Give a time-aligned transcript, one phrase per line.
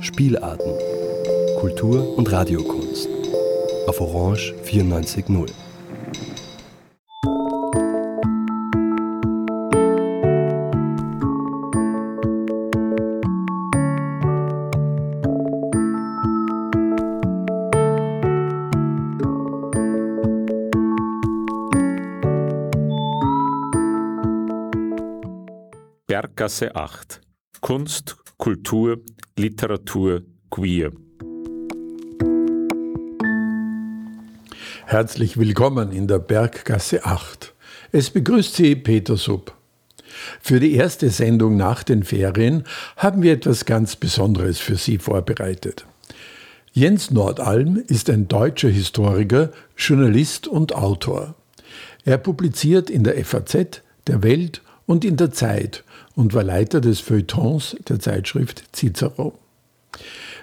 [0.00, 0.72] Spielarten,
[1.58, 3.08] Kultur und Radiokunst
[3.86, 5.50] auf Orange 94.0.
[26.06, 27.23] Berggasse 8.
[27.64, 29.00] Kunst, Kultur,
[29.38, 30.20] Literatur,
[30.50, 30.92] Queer.
[34.84, 37.54] Herzlich willkommen in der Berggasse 8.
[37.90, 39.56] Es begrüßt Sie Peter Sub.
[40.42, 42.64] Für die erste Sendung nach den Ferien
[42.98, 45.86] haben wir etwas ganz Besonderes für Sie vorbereitet.
[46.74, 51.34] Jens Nordalm ist ein deutscher Historiker, Journalist und Autor.
[52.04, 55.82] Er publiziert in der FAZ, der Welt und in der Zeit
[56.14, 59.38] und war Leiter des Feuilletons der Zeitschrift Cicero.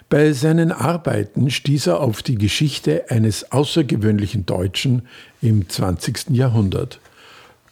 [0.09, 5.03] Bei seinen Arbeiten stieß er auf die Geschichte eines außergewöhnlichen Deutschen
[5.41, 6.31] im 20.
[6.31, 6.99] Jahrhundert.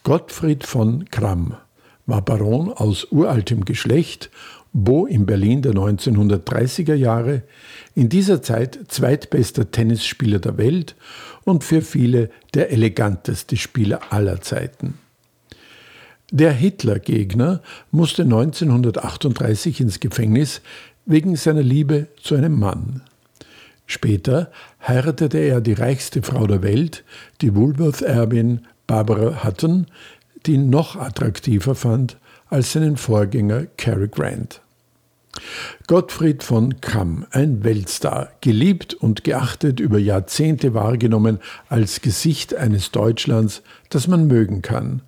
[0.03, 1.58] Gottfried von Kramm
[2.06, 4.30] war Baron aus uraltem Geschlecht,
[4.72, 7.41] Beau in Berlin der 1930er Jahre,
[7.95, 10.95] in dieser Zeit zweitbester Tennisspieler der Welt
[11.44, 15.00] und für viele der eleganteste Spieler aller Zeiten.
[16.31, 20.61] Der Hitler-Gegner musste 1938 ins Gefängnis
[21.08, 23.02] wegen seiner Liebe zu einem Mann.
[23.88, 24.52] Später
[24.88, 27.03] heiratete er die reichste Frau der Welt,
[27.41, 29.88] die Woolworth-Erbin Barbara Hutton,
[30.45, 34.61] die ihn noch attraktiver fand als seinen Vorgänger Cary Grant.
[35.88, 43.63] Gottfried von Kamm, ein Weltstar, geliebt und geachtet über Jahrzehnte wahrgenommen als Gesicht eines Deutschlands,
[43.89, 45.02] das man mögen kann,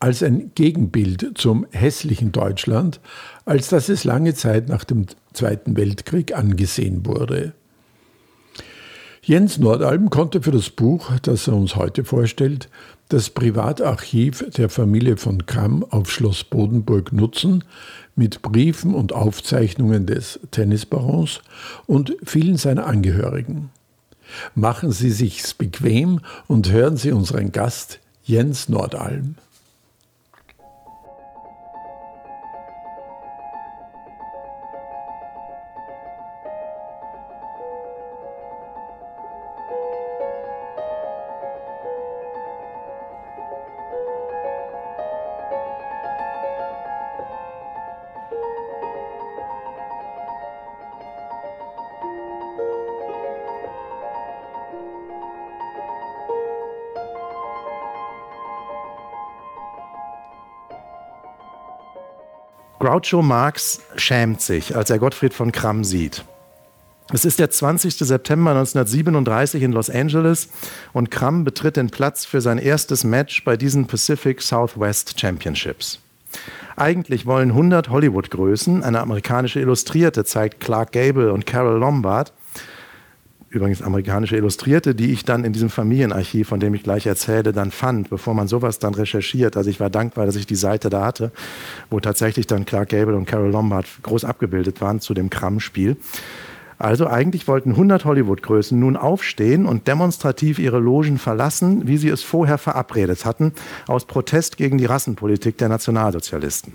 [0.00, 3.00] als ein Gegenbild zum hässlichen Deutschland,
[3.44, 7.52] als dass es lange Zeit nach dem Zweiten Weltkrieg angesehen wurde.
[9.22, 12.70] Jens Nordalm konnte für das Buch, das er uns heute vorstellt,
[13.08, 17.64] das Privatarchiv der Familie von Kramm auf Schloss Bodenburg nutzen,
[18.16, 21.40] mit Briefen und Aufzeichnungen des Tennisbarons
[21.86, 23.70] und vielen seiner Angehörigen.
[24.54, 29.36] Machen Sie sich's bequem und hören Sie unseren Gast Jens Nordalm.
[62.98, 66.24] Groucho Marx schämt sich, als er Gottfried von Kramm sieht.
[67.12, 67.94] Es ist der 20.
[67.94, 70.48] September 1937 in Los Angeles
[70.92, 76.00] und Kramm betritt den Platz für sein erstes Match bei diesen Pacific Southwest Championships.
[76.74, 82.32] Eigentlich wollen 100 Hollywood-Größen, eine amerikanische Illustrierte zeigt Clark Gable und Carol Lombard,
[83.50, 87.70] übrigens amerikanische Illustrierte, die ich dann in diesem Familienarchiv, von dem ich gleich erzähle, dann
[87.70, 89.56] fand, bevor man sowas dann recherchiert.
[89.56, 91.32] Also ich war dankbar, dass ich die Seite da hatte,
[91.90, 95.96] wo tatsächlich dann Clark Gable und Carol Lombard groß abgebildet waren zu dem Kram-Spiel.
[96.78, 102.22] Also eigentlich wollten 100 Hollywood-Größen nun aufstehen und demonstrativ ihre Logen verlassen, wie sie es
[102.22, 103.52] vorher verabredet hatten,
[103.88, 106.74] aus Protest gegen die Rassenpolitik der Nationalsozialisten.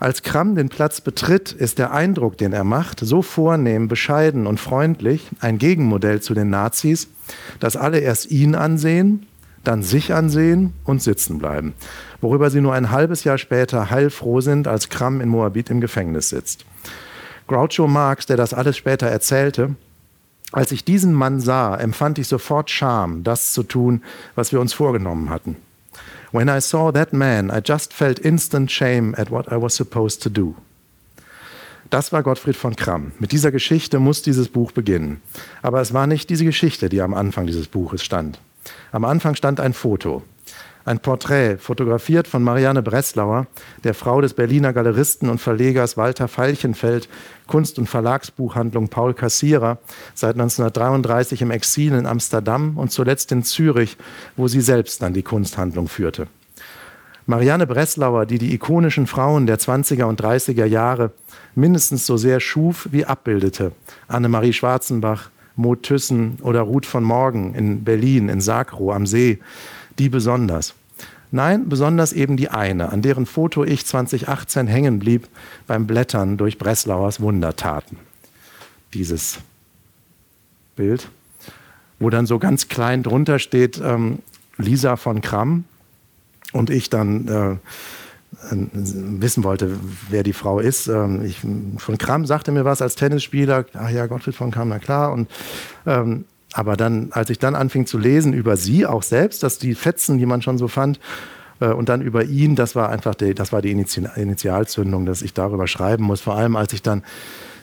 [0.00, 4.58] Als Kramm den Platz betritt, ist der Eindruck, den er macht, so vornehm, bescheiden und
[4.58, 7.08] freundlich, ein Gegenmodell zu den Nazis,
[7.60, 9.26] dass alle erst ihn ansehen,
[9.62, 11.74] dann sich ansehen und sitzen bleiben.
[12.22, 16.30] Worüber sie nur ein halbes Jahr später heilfroh sind, als Kramm in Moabit im Gefängnis
[16.30, 16.64] sitzt.
[17.46, 19.74] Groucho Marx, der das alles später erzählte,
[20.50, 24.02] als ich diesen Mann sah, empfand ich sofort Scham, das zu tun,
[24.34, 25.56] was wir uns vorgenommen hatten.
[26.32, 30.22] When I saw that man, I just felt instant shame at what I was supposed
[30.22, 30.54] to do.
[31.90, 33.10] Das war Gottfried von Kramm.
[33.18, 35.20] Mit dieser Geschichte muss dieses Buch beginnen.
[35.60, 38.38] Aber es war nicht diese Geschichte, die am Anfang dieses Buches stand.
[38.92, 40.22] Am Anfang stand ein Foto.
[40.84, 43.46] Ein Porträt, fotografiert von Marianne Breslauer,
[43.84, 47.08] der Frau des Berliner Galeristen und Verlegers Walter Veilchenfeld,
[47.46, 49.78] Kunst- und Verlagsbuchhandlung Paul Kassierer,
[50.14, 53.98] seit 1933 im Exil in Amsterdam und zuletzt in Zürich,
[54.36, 56.28] wo sie selbst dann die Kunsthandlung führte.
[57.26, 61.12] Marianne Breslauer, die die ikonischen Frauen der 20er und 30er Jahre
[61.54, 63.72] mindestens so sehr schuf wie abbildete.
[64.08, 69.38] Annemarie Schwarzenbach, Maud Thyssen oder Ruth von Morgen in Berlin, in Sakro am See,
[70.00, 70.74] die besonders.
[71.30, 75.28] Nein, besonders eben die eine, an deren Foto ich 2018 hängen blieb
[75.66, 77.98] beim Blättern durch Breslauers Wundertaten.
[78.94, 79.38] Dieses
[80.74, 81.08] Bild,
[82.00, 84.20] wo dann so ganz klein drunter steht ähm,
[84.56, 85.64] Lisa von Kramm
[86.52, 87.56] und ich dann äh,
[88.72, 89.76] wissen wollte,
[90.08, 90.88] wer die Frau ist.
[90.88, 91.40] Ähm, ich,
[91.76, 93.66] von Kramm sagte mir was als Tennisspieler.
[93.74, 95.12] Ach ja, Gottfried von Kramm, na klar.
[95.12, 95.30] Und,
[95.86, 99.74] ähm, aber dann, als ich dann anfing zu lesen über sie auch selbst, dass die
[99.74, 100.98] Fetzen, die man schon so fand,
[101.60, 105.34] äh, und dann über ihn, das war einfach die, das war die Initialzündung, dass ich
[105.34, 106.20] darüber schreiben muss.
[106.20, 107.04] Vor allem, als ich dann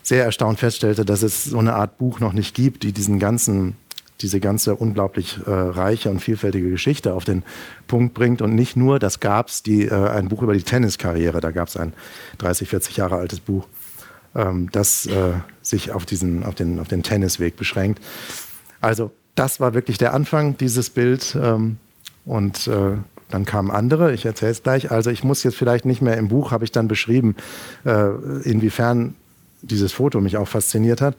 [0.04, 3.76] sehr erstaunt feststellte, dass es so eine Art Buch noch nicht gibt, die diesen ganzen
[4.22, 7.44] diese ganze unglaublich äh, reiche und vielfältige Geschichte auf den
[7.88, 8.42] Punkt bringt.
[8.42, 11.78] Und nicht nur, das gab es, äh, ein Buch über die Tenniskarriere, da gab es
[11.78, 11.94] ein
[12.40, 13.68] 30, 40 Jahre altes Buch,
[14.36, 18.02] ähm, das äh, sich auf, diesen, auf, den, auf den Tennisweg beschränkt.
[18.82, 21.38] Also das war wirklich der Anfang, dieses Bild.
[21.42, 21.78] Ähm,
[22.26, 22.98] und äh,
[23.30, 24.92] dann kamen andere, ich erzähle es gleich.
[24.92, 27.36] Also ich muss jetzt vielleicht nicht mehr im Buch, habe ich dann beschrieben,
[27.86, 28.10] äh,
[28.44, 29.16] inwiefern
[29.62, 31.16] dieses Foto mich auch fasziniert hat.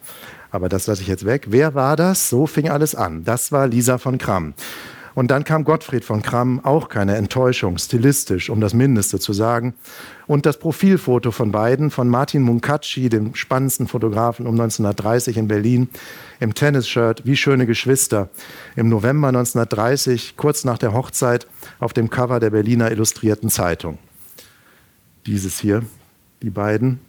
[0.50, 1.46] Aber das lasse ich jetzt weg.
[1.50, 2.30] Wer war das?
[2.30, 3.24] So fing alles an.
[3.24, 4.54] Das war Lisa von Kramm.
[5.18, 9.74] Und dann kam Gottfried von Kramm, auch keine Enttäuschung, stilistisch, um das Mindeste zu sagen.
[10.28, 15.88] Und das Profilfoto von beiden, von Martin Munkacci, dem spannendsten Fotografen um 1930 in Berlin,
[16.38, 18.28] im Tennisshirt, wie schöne Geschwister,
[18.76, 21.48] im November 1930, kurz nach der Hochzeit,
[21.80, 23.98] auf dem Cover der Berliner Illustrierten Zeitung.
[25.26, 25.82] Dieses hier,
[26.42, 27.00] die beiden,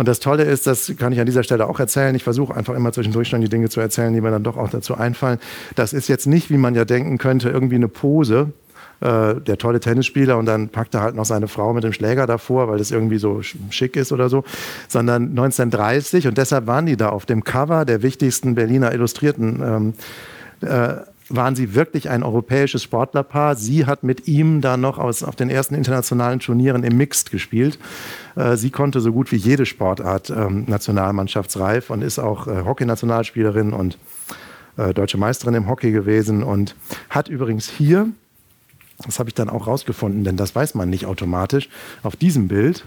[0.00, 2.74] und das Tolle ist, das kann ich an dieser Stelle auch erzählen, ich versuche einfach
[2.74, 5.38] immer zwischendurch schon die Dinge zu erzählen, die mir dann doch auch dazu einfallen.
[5.74, 8.50] Das ist jetzt nicht, wie man ja denken könnte, irgendwie eine Pose,
[9.00, 12.26] äh, der tolle Tennisspieler und dann packt er halt noch seine Frau mit dem Schläger
[12.26, 14.42] davor, weil das irgendwie so schick ist oder so,
[14.88, 19.94] sondern 1930 und deshalb waren die da auf dem Cover der wichtigsten Berliner Illustrierten
[20.62, 20.94] ähm, äh,
[21.30, 23.54] waren sie wirklich ein europäisches Sportlerpaar.
[23.54, 27.78] Sie hat mit ihm da noch aus, auf den ersten internationalen Turnieren im Mixed gespielt.
[28.36, 33.72] Äh, sie konnte so gut wie jede Sportart ähm, nationalmannschaftsreif und ist auch äh, Hockey-Nationalspielerin
[33.72, 33.98] und
[34.76, 36.74] äh, deutsche Meisterin im Hockey gewesen und
[37.08, 38.08] hat übrigens hier,
[39.04, 41.68] das habe ich dann auch rausgefunden, denn das weiß man nicht automatisch,
[42.02, 42.86] auf diesem Bild,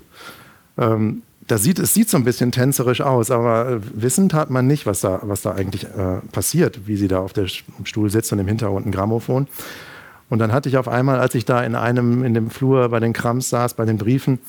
[0.78, 4.68] ähm, da sieht, es sieht so ein bisschen tänzerisch aus, aber äh, wissend hat man
[4.68, 7.48] nicht, was da, was da eigentlich äh, passiert, wie sie da auf dem
[7.84, 9.48] Stuhl sitzt und im Hintergrund ein Grammophon.
[10.30, 13.00] Und dann hatte ich auf einmal, als ich da in einem, in dem Flur bei
[13.00, 14.40] den Krams saß, bei den Briefen,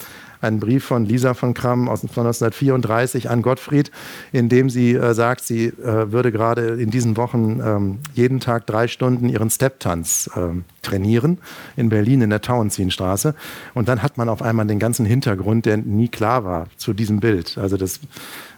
[0.44, 3.90] einen Brief von Lisa von Kramm aus 1934 an Gottfried,
[4.30, 8.66] in dem sie äh, sagt, sie äh, würde gerade in diesen Wochen ähm, jeden Tag
[8.66, 11.38] drei Stunden ihren Stepptanz äh, trainieren
[11.76, 13.34] in Berlin in der Tauentzienstraße.
[13.72, 17.20] Und dann hat man auf einmal den ganzen Hintergrund, der nie klar war zu diesem
[17.20, 17.58] Bild.
[17.58, 18.00] Also das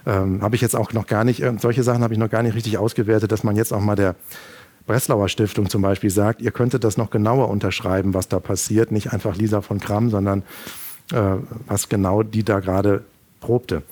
[0.05, 2.43] ähm, habe ich jetzt auch noch gar nicht, äh, solche Sachen habe ich noch gar
[2.43, 4.15] nicht richtig ausgewertet, dass man jetzt auch mal der
[4.87, 8.91] Breslauer Stiftung zum Beispiel sagt, ihr könntet das noch genauer unterschreiben, was da passiert.
[8.91, 10.43] Nicht einfach Lisa von Kramm, sondern
[11.13, 11.35] äh,
[11.67, 13.03] was genau die da gerade
[13.39, 13.83] probte.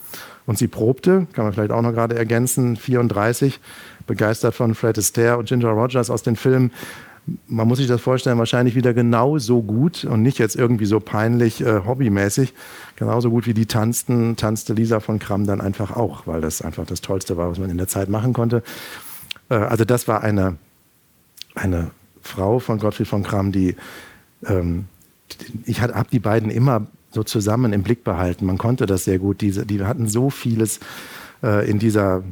[0.46, 3.60] Und sie probte, kann man vielleicht auch noch gerade ergänzen, 34,
[4.06, 6.72] begeistert von Fred Astaire und Ginger Rogers aus den Filmen.
[7.48, 11.60] Man muss sich das vorstellen, wahrscheinlich wieder genauso gut und nicht jetzt irgendwie so peinlich
[11.60, 12.54] äh, hobbymäßig.
[12.94, 16.86] Genauso gut wie die tanzten, tanzte Lisa von Kramm dann einfach auch, weil das einfach
[16.86, 18.62] das Tollste war, was man in der Zeit machen konnte.
[19.48, 20.56] Äh, also das war eine,
[21.56, 21.90] eine
[22.22, 23.74] Frau von Gottfried von Kramm, die
[24.44, 24.86] ähm,
[25.64, 28.46] ich habe die beiden immer so zusammen im Blick behalten.
[28.46, 29.40] Man konnte das sehr gut.
[29.40, 30.80] Diese, die hatten so vieles
[31.42, 32.22] äh, in dieser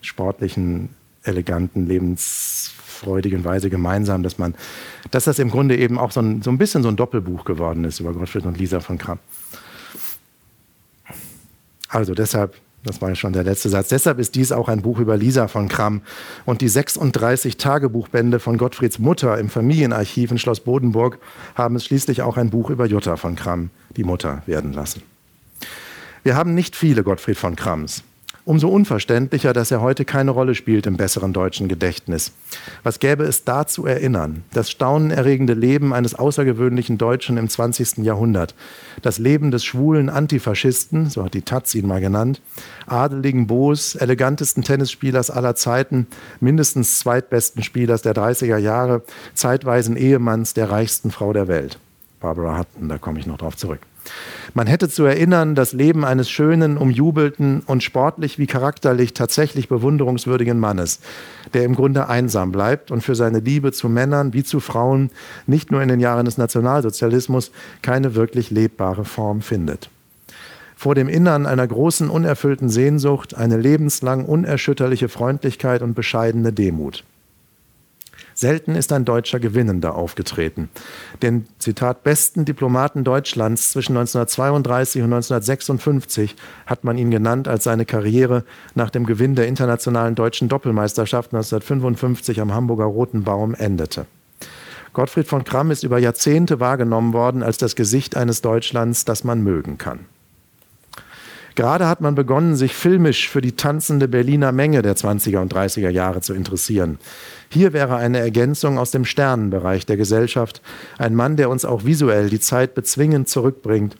[0.00, 0.90] sportlichen,
[1.22, 4.54] eleganten, lebensfreudigen Weise gemeinsam, dass man,
[5.10, 7.84] dass das im Grunde eben auch so ein, so ein bisschen so ein Doppelbuch geworden
[7.84, 9.18] ist über Gottfried und Lisa von Kramm.
[11.88, 13.88] Also deshalb das war schon der letzte Satz.
[13.88, 16.02] Deshalb ist dies auch ein Buch über Lisa von Kramm.
[16.44, 21.18] Und die 36 Tagebuchbände von Gottfrieds Mutter im Familienarchiv in Schloss Bodenburg
[21.54, 25.02] haben es schließlich auch ein Buch über Jutta von Kramm, die Mutter, werden lassen.
[26.22, 28.02] Wir haben nicht viele Gottfried von Kramms.
[28.46, 32.32] Umso unverständlicher, dass er heute keine Rolle spielt im besseren deutschen Gedächtnis.
[32.82, 34.44] Was gäbe es da zu erinnern?
[34.52, 38.04] Das staunenerregende Leben eines außergewöhnlichen Deutschen im 20.
[38.04, 38.54] Jahrhundert.
[39.00, 42.42] Das Leben des schwulen Antifaschisten, so hat die Taz ihn mal genannt,
[42.86, 46.06] adeligen Boos, elegantesten Tennisspielers aller Zeiten,
[46.40, 51.78] mindestens zweitbesten Spielers der 30er Jahre, zeitweisen Ehemanns der reichsten Frau der Welt.
[52.20, 53.80] Barbara Hutton, da komme ich noch drauf zurück.
[54.52, 60.58] Man hätte zu erinnern, das Leben eines schönen, umjubelten und sportlich wie charakterlich tatsächlich bewunderungswürdigen
[60.58, 61.00] Mannes,
[61.54, 65.10] der im Grunde einsam bleibt und für seine Liebe zu Männern wie zu Frauen
[65.46, 67.50] nicht nur in den Jahren des Nationalsozialismus
[67.82, 69.90] keine wirklich lebbare Form findet.
[70.76, 77.04] Vor dem Innern einer großen unerfüllten Sehnsucht eine lebenslang unerschütterliche Freundlichkeit und bescheidene Demut.
[78.44, 80.68] Selten ist ein Deutscher gewinnender aufgetreten.
[81.22, 86.36] Den, Zitat, besten Diplomaten Deutschlands zwischen 1932 und 1956
[86.66, 92.38] hat man ihn genannt, als seine Karriere nach dem Gewinn der internationalen deutschen Doppelmeisterschaft 1955
[92.42, 94.04] am Hamburger Roten Baum endete.
[94.92, 99.42] Gottfried von Kramm ist über Jahrzehnte wahrgenommen worden als das Gesicht eines Deutschlands, das man
[99.42, 100.00] mögen kann.
[101.54, 105.88] Gerade hat man begonnen, sich filmisch für die tanzende Berliner Menge der 20er und 30er
[105.88, 106.98] Jahre zu interessieren.
[107.48, 110.62] Hier wäre eine Ergänzung aus dem Sternenbereich der Gesellschaft,
[110.98, 113.96] ein Mann, der uns auch visuell die Zeit bezwingend zurückbringt,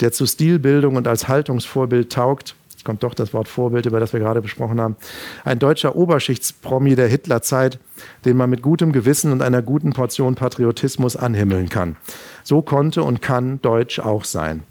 [0.00, 4.12] der zu Stilbildung und als Haltungsvorbild taugt, Jetzt kommt doch das Wort Vorbild, über das
[4.12, 4.96] wir gerade besprochen haben,
[5.42, 7.78] ein deutscher Oberschichtspromi der Hitlerzeit,
[8.26, 11.96] den man mit gutem Gewissen und einer guten Portion Patriotismus anhimmeln kann.
[12.42, 14.64] So konnte und kann Deutsch auch sein.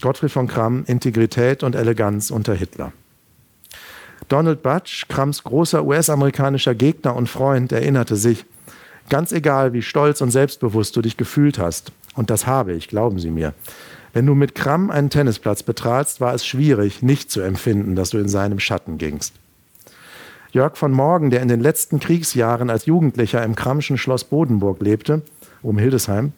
[0.00, 2.92] Gottfried von Kramm, Integrität und Eleganz unter Hitler.
[4.28, 8.44] Donald Butch, Kramms großer US-amerikanischer Gegner und Freund, erinnerte sich,
[9.08, 13.18] ganz egal wie stolz und selbstbewusst du dich gefühlt hast, und das habe ich, glauben
[13.18, 13.54] Sie mir,
[14.12, 18.18] wenn du mit Kramm einen Tennisplatz betratst, war es schwierig, nicht zu empfinden, dass du
[18.18, 19.34] in seinem Schatten gingst.
[20.52, 25.22] Jörg von Morgen, der in den letzten Kriegsjahren als Jugendlicher im Krammschen Schloss Bodenburg lebte,
[25.62, 26.32] um Hildesheim,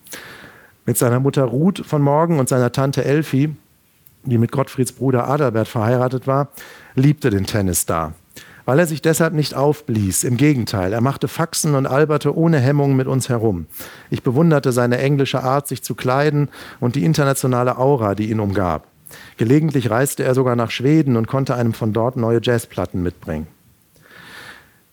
[0.85, 3.55] mit seiner Mutter Ruth von Morgen und seiner Tante Elfi,
[4.25, 6.49] die mit Gottfrieds Bruder Adalbert verheiratet war,
[6.95, 8.15] liebte den Tennisstar.
[8.65, 10.23] Weil er sich deshalb nicht aufblies.
[10.23, 13.67] Im Gegenteil, er machte Faxen und alberte ohne Hemmung mit uns herum.
[14.09, 16.49] Ich bewunderte seine englische Art, sich zu kleiden
[16.79, 18.87] und die internationale Aura, die ihn umgab.
[19.37, 23.49] Gelegentlich reiste er sogar nach Schweden und konnte einem von dort neue Jazzplatten mitbringen.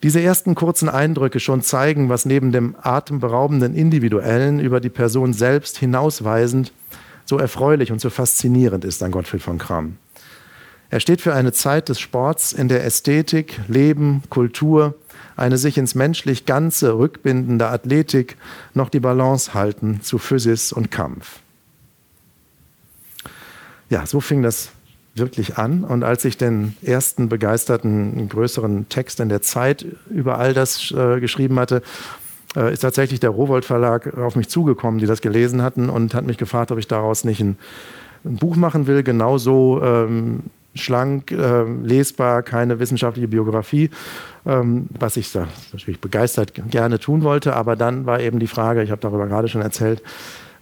[0.02, 5.78] Diese ersten kurzen Eindrücke schon zeigen, was neben dem atemberaubenden Individuellen über die Person selbst
[5.78, 6.72] hinausweisend
[7.26, 9.98] so erfreulich und so faszinierend ist an Gottfried von Kramm.
[10.90, 14.96] Er steht für eine Zeit des Sports, in der Ästhetik, Leben, Kultur,
[15.36, 18.38] eine sich ins menschlich Ganze rückbindende Athletik
[18.74, 21.40] noch die Balance halten zu Physis und Kampf.
[23.90, 24.70] Ja, so fing das
[25.20, 25.84] wirklich an.
[25.84, 31.20] Und als ich den ersten begeisterten, größeren Text in der Zeit über all das äh,
[31.20, 31.82] geschrieben hatte,
[32.56, 36.26] äh, ist tatsächlich der Rowold Verlag auf mich zugekommen, die das gelesen hatten und hat
[36.26, 37.58] mich gefragt, ob ich daraus nicht ein,
[38.26, 40.44] ein Buch machen will, genauso ähm,
[40.76, 43.90] schlank, äh, lesbar, keine wissenschaftliche Biografie,
[44.46, 47.56] ähm, was ich da natürlich begeistert gerne tun wollte.
[47.56, 50.02] Aber dann war eben die Frage, ich habe darüber gerade schon erzählt,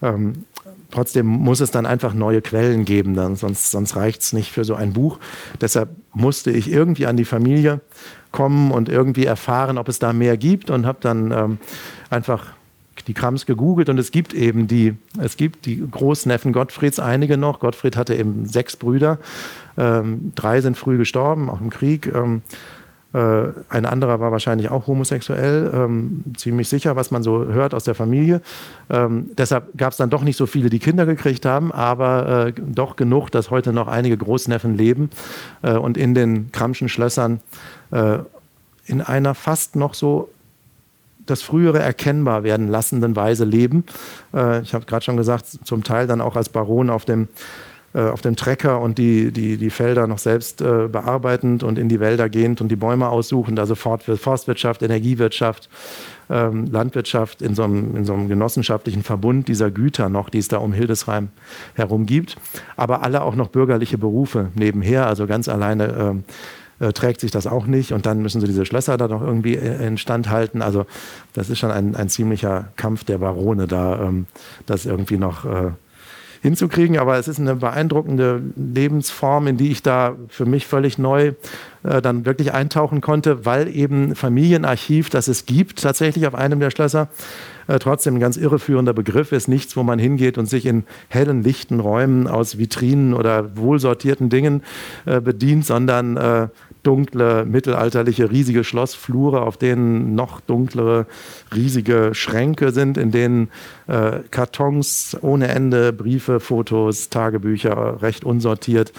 [0.02, 0.46] ähm,
[0.92, 4.64] Trotzdem muss es dann einfach neue Quellen geben, dann, sonst, sonst reicht es nicht für
[4.64, 5.20] so ein Buch.
[5.60, 7.82] Deshalb musste ich irgendwie an die Familie
[8.32, 11.58] kommen und irgendwie erfahren, ob es da mehr gibt und habe dann ähm,
[12.10, 12.54] einfach
[13.08, 17.60] die Krams gegoogelt und es gibt eben die, es gibt die Großneffen Gottfrieds, einige noch.
[17.60, 19.20] Gottfried hatte eben sechs Brüder,
[19.78, 22.12] ähm, drei sind früh gestorben, auch im Krieg.
[22.14, 22.87] Ähm, äh,
[23.70, 27.96] ein anderer war wahrscheinlich auch homosexuell, ähm, ziemlich sicher, was man so hört aus der
[27.96, 28.42] Familie.
[28.90, 32.54] Ähm, deshalb gab es dann doch nicht so viele, die Kinder gekriegt haben, aber äh,
[32.56, 35.10] doch genug, dass heute noch einige Großneffen leben
[35.62, 37.40] äh, und in den Kramschen Schlössern
[37.92, 38.20] äh,
[38.86, 40.30] in einer fast noch so
[41.26, 43.84] das frühere erkennbar werden lassenden Weise leben.
[44.34, 47.28] Äh, ich habe gerade schon gesagt, zum Teil dann auch als Baron auf dem äh,
[48.02, 52.00] auf dem Trecker und die, die, die Felder noch selbst äh, bearbeitend und in die
[52.00, 55.70] Wälder gehend und die Bäume aussuchend, also Forstwirtschaft, Energiewirtschaft,
[56.30, 60.48] ähm, Landwirtschaft in so, einem, in so einem genossenschaftlichen Verbund dieser Güter noch, die es
[60.48, 61.30] da um Hildesheim
[61.76, 62.36] herum gibt,
[62.76, 66.24] aber alle auch noch bürgerliche Berufe nebenher, also ganz alleine
[66.80, 69.22] äh, äh, trägt sich das auch nicht und dann müssen sie diese Schlösser da noch
[69.22, 70.62] irgendwie äh, instand halten.
[70.62, 70.86] Also
[71.34, 74.28] das ist schon ein, ein ziemlicher Kampf der Barone da, ähm,
[74.68, 75.72] das irgendwie noch äh,
[76.42, 76.98] hinzukriegen.
[76.98, 81.34] Aber es ist eine beeindruckende Lebensform, in die ich da für mich völlig neu
[81.84, 86.72] äh, dann wirklich eintauchen konnte, weil eben Familienarchiv, das es gibt, tatsächlich auf einem der
[86.72, 87.10] Schlösser,
[87.68, 89.48] äh, trotzdem ein ganz irreführender Begriff ist.
[89.48, 94.64] Nichts, wo man hingeht und sich in hellen, lichten Räumen aus Vitrinen oder wohlsortierten Dingen
[95.06, 96.48] äh, bedient, sondern äh,
[96.88, 101.06] dunkle, mittelalterliche, riesige Schlossflure, auf denen noch dunklere,
[101.54, 103.50] riesige Schränke sind, in denen
[103.88, 108.94] äh, Kartons ohne Ende, Briefe, Fotos, Tagebücher recht unsortiert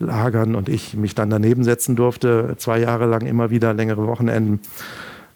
[0.00, 4.60] lagern und ich mich dann daneben setzen durfte, zwei Jahre lang immer wieder längere Wochenenden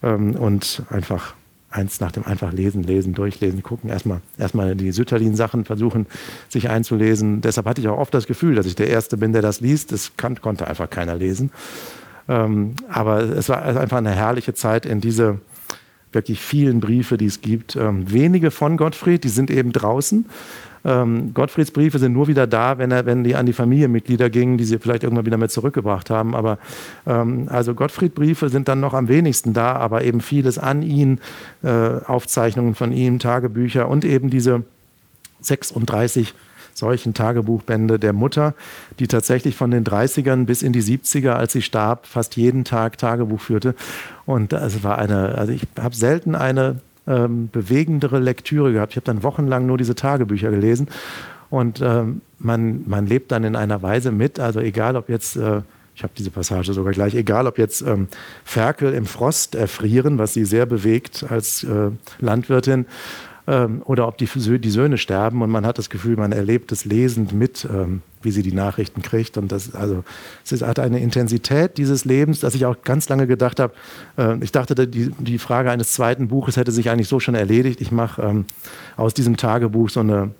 [0.02, 1.34] ähm, und einfach
[1.72, 6.06] eins nach dem einfach lesen, lesen, durchlesen, gucken, erstmal erstmal die Sütterlin-Sachen versuchen,
[6.48, 7.40] sich einzulesen.
[7.40, 9.92] Deshalb hatte ich auch oft das Gefühl, dass ich der Erste bin, der das liest.
[9.92, 11.50] Das kann, konnte einfach keiner lesen.
[12.28, 15.40] Ähm, aber es war einfach eine herrliche Zeit in diese
[16.12, 17.76] wirklich vielen Briefe, die es gibt.
[17.76, 20.26] Ähm, wenige von Gottfried, die sind eben draußen.
[20.84, 24.58] Ähm, Gottfrieds Briefe sind nur wieder da, wenn, er, wenn die an die Familienmitglieder gingen,
[24.58, 26.34] die sie vielleicht irgendwann wieder mit zurückgebracht haben.
[26.34, 26.58] Aber
[27.06, 31.20] ähm, also Gottfried Briefe sind dann noch am wenigsten da, aber eben vieles an ihn,
[31.62, 34.64] äh, Aufzeichnungen von ihm, Tagebücher und eben diese
[35.40, 36.34] 36
[36.74, 38.54] solchen Tagebuchbände der Mutter,
[38.98, 42.98] die tatsächlich von den 30ern bis in die 70er, als sie starb, fast jeden Tag
[42.98, 43.74] Tagebuch führte.
[44.24, 48.92] Und es war eine, also ich habe selten eine ähm, bewegendere Lektüre gehabt.
[48.92, 50.88] Ich habe dann wochenlang nur diese Tagebücher gelesen
[51.50, 55.60] und ähm, man, man lebt dann in einer Weise mit, also egal ob jetzt, äh,
[55.94, 58.08] ich habe diese Passage sogar gleich, egal ob jetzt ähm,
[58.44, 61.90] Ferkel im Frost erfrieren, was sie sehr bewegt als äh,
[62.20, 62.86] Landwirtin,
[63.46, 66.84] ähm, oder ob die, die, Söhne sterben und man hat das Gefühl, man erlebt es
[66.84, 69.36] lesend mit, ähm, wie sie die Nachrichten kriegt.
[69.36, 70.04] Und das, also,
[70.48, 73.74] es hat eine Intensität dieses Lebens, dass ich auch ganz lange gedacht habe,
[74.16, 77.80] äh, ich dachte, die, die, Frage eines zweiten Buches hätte sich eigentlich so schon erledigt.
[77.80, 78.44] Ich mache ähm,
[78.96, 80.30] aus diesem Tagebuch so eine,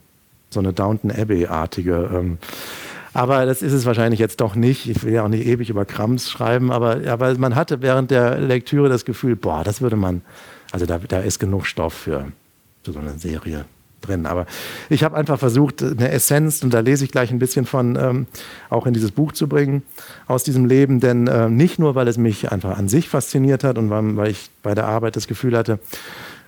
[0.50, 2.38] so eine Downton Abbey-artige.
[3.14, 4.88] Aber das ist es wahrscheinlich jetzt doch nicht.
[4.88, 8.38] Ich will ja auch nicht ewig über Krams schreiben, aber, aber man hatte während der
[8.38, 10.22] Lektüre das Gefühl, boah, das würde man,
[10.70, 12.32] also da, da ist genug Stoff für
[12.84, 13.64] so eine Serie
[14.02, 14.26] drin.
[14.26, 14.46] Aber
[14.88, 18.26] ich habe einfach versucht, eine Essenz, und da lese ich gleich ein bisschen von, ähm,
[18.68, 19.82] auch in dieses Buch zu bringen,
[20.26, 21.00] aus diesem Leben.
[21.00, 24.30] Denn äh, nicht nur, weil es mich einfach an sich fasziniert hat und weil, weil
[24.30, 25.78] ich bei der Arbeit das Gefühl hatte,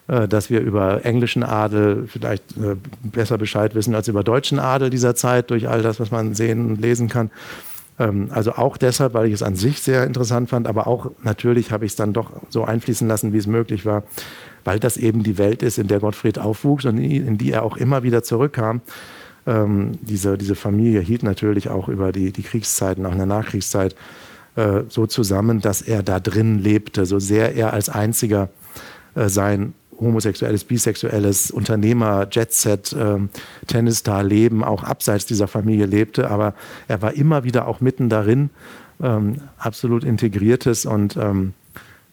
[0.09, 4.91] äh, dass wir über englischen Adel vielleicht äh, besser Bescheid wissen als über deutschen Adel
[4.91, 7.31] dieser Zeit, durch all das, was man sehen und lesen kann.
[7.99, 11.71] Ähm, also auch deshalb, weil ich es an sich sehr interessant fand, aber auch natürlich
[11.71, 14.05] habe ich es dann doch so einfließen lassen, wie es möglich war,
[14.65, 17.77] weil das eben die Welt ist, in der Gottfried aufwuchs und in die er auch
[17.77, 18.81] immer wieder zurückkam.
[19.47, 23.95] Ähm, diese, diese Familie hielt natürlich auch über die, die Kriegszeiten, auch in der Nachkriegszeit,
[24.57, 28.49] äh, so zusammen, dass er da drin lebte, so sehr er als einziger
[29.15, 33.29] äh, sein homosexuelles, bisexuelles Unternehmer, Jetset, ähm,
[33.67, 36.31] Tennisstar-Leben auch abseits dieser Familie lebte.
[36.31, 36.55] Aber
[36.89, 38.51] er war immer wieder auch mitten darin,
[39.03, 41.55] ähm, absolut integriertes und ähm,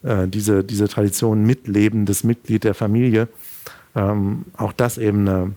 [0.04, 3.28] äh, diese, diese Tradition mitlebendes Mitglied der Familie,
[3.96, 5.52] ähm, auch das eben eine,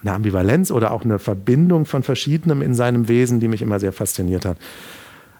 [0.00, 3.92] eine Ambivalenz oder auch eine Verbindung von Verschiedenem in seinem Wesen, die mich immer sehr
[3.92, 4.56] fasziniert hat.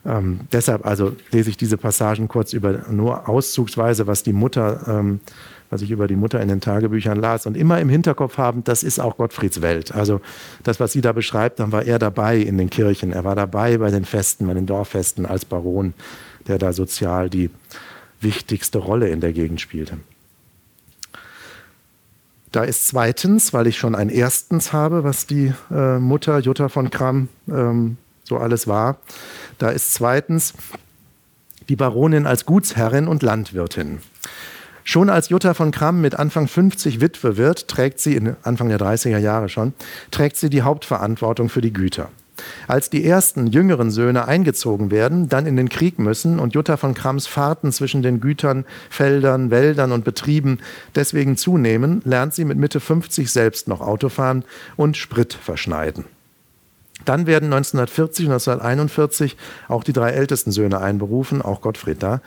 [0.04, 5.20] Ähm, deshalb also lese ich diese Passagen kurz über nur auszugsweise, was die Mutter, ähm,
[5.70, 8.82] was ich über die Mutter in den Tagebüchern las und immer im Hinterkopf haben, das
[8.82, 9.94] ist auch Gottfrieds Welt.
[9.94, 10.20] Also
[10.62, 13.78] das, was sie da beschreibt, dann war er dabei in den Kirchen, er war dabei
[13.78, 15.94] bei den Festen, bei den Dorffesten als Baron
[16.48, 17.50] der da sozial die
[18.20, 19.98] wichtigste Rolle in der Gegend spielte.
[22.50, 26.90] Da ist zweitens, weil ich schon ein Erstens habe, was die äh, Mutter Jutta von
[26.90, 28.96] Kramm ähm, so alles war,
[29.58, 30.54] da ist zweitens
[31.68, 33.98] die Baronin als Gutsherrin und Landwirtin.
[34.90, 38.78] Schon als Jutta von Kramm mit Anfang 50 Witwe wird, trägt sie, in Anfang der
[38.78, 39.74] 30er Jahre schon,
[40.10, 42.08] trägt sie die Hauptverantwortung für die Güter.
[42.68, 46.94] Als die ersten jüngeren Söhne eingezogen werden, dann in den Krieg müssen und Jutta von
[46.94, 50.58] Krams Fahrten zwischen den Gütern, Feldern, Wäldern und Betrieben
[50.94, 54.42] deswegen zunehmen, lernt sie mit Mitte 50 selbst noch Autofahren
[54.76, 56.06] und Sprit verschneiden.
[57.04, 59.36] Dann werden 1940 und 1941
[59.68, 62.20] auch die drei ältesten Söhne einberufen, auch Gottfried da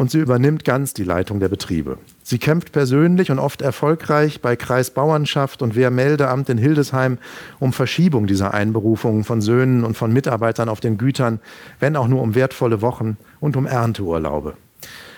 [0.00, 1.98] und sie übernimmt ganz die Leitung der Betriebe.
[2.22, 7.18] Sie kämpft persönlich und oft erfolgreich bei Kreisbauernschaft und Wehrmeldeamt in Hildesheim
[7.58, 11.38] um Verschiebung dieser Einberufungen von Söhnen und von Mitarbeitern auf den Gütern,
[11.80, 14.54] wenn auch nur um wertvolle Wochen und um Ernteurlaube.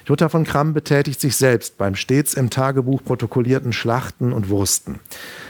[0.07, 4.99] Jutta von Kramm betätigt sich selbst beim stets im Tagebuch protokollierten Schlachten und Wursten.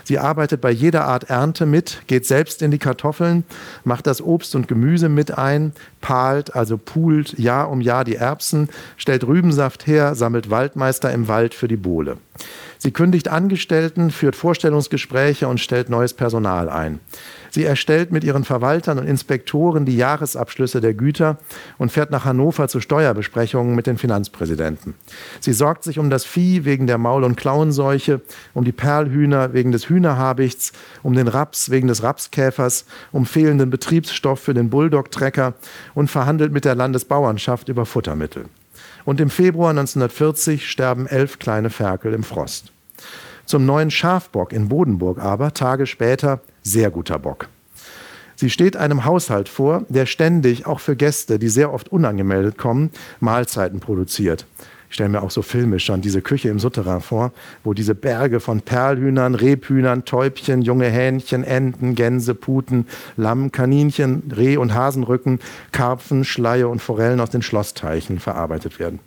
[0.05, 3.45] Sie arbeitet bei jeder Art Ernte mit, geht selbst in die Kartoffeln,
[3.85, 8.69] macht das Obst und Gemüse mit ein, pahlt, also poolt Jahr um Jahr die Erbsen,
[8.97, 12.19] stellt Rübensaft her, sammelt Waldmeister im Wald für die Bohle.
[12.79, 17.01] Sie kündigt Angestellten, führt Vorstellungsgespräche und stellt neues Personal ein.
[17.53, 21.37] Sie erstellt mit ihren Verwaltern und Inspektoren die Jahresabschlüsse der Güter
[21.77, 24.95] und fährt nach Hannover zu Steuerbesprechungen mit den Finanzpräsidenten.
[25.38, 28.23] Sie sorgt sich um das Vieh wegen der Maul- und Klauenseuche,
[28.55, 34.41] um die Perlhühner wegen des Hühnerhabichts, um den Raps wegen des Rapskäfers, um fehlenden Betriebsstoff
[34.41, 35.53] für den Bulldog-Trecker
[35.93, 38.47] und verhandelt mit der Landesbauernschaft über Futtermittel.
[39.05, 42.73] Und im Februar 1940 sterben elf kleine Ferkel im Frost.
[43.45, 47.48] Zum neuen Schafbock in Bodenburg aber, Tage später, sehr guter Bock.
[48.37, 52.90] Sie steht einem Haushalt vor, der ständig, auch für Gäste, die sehr oft unangemeldet kommen,
[53.20, 54.46] Mahlzeiten produziert.
[54.88, 57.33] Ich stelle mir auch so filmisch schon diese Küche im Souterrain vor,
[57.64, 64.59] wo diese Berge von Perlhühnern, Rebhühnern, Täubchen, junge Hähnchen, Enten, Gänse, Puten, Lamm, Kaninchen, Reh-
[64.59, 65.38] und Hasenrücken,
[65.70, 68.98] Karpfen, Schleie und Forellen aus den Schlossteichen verarbeitet werden.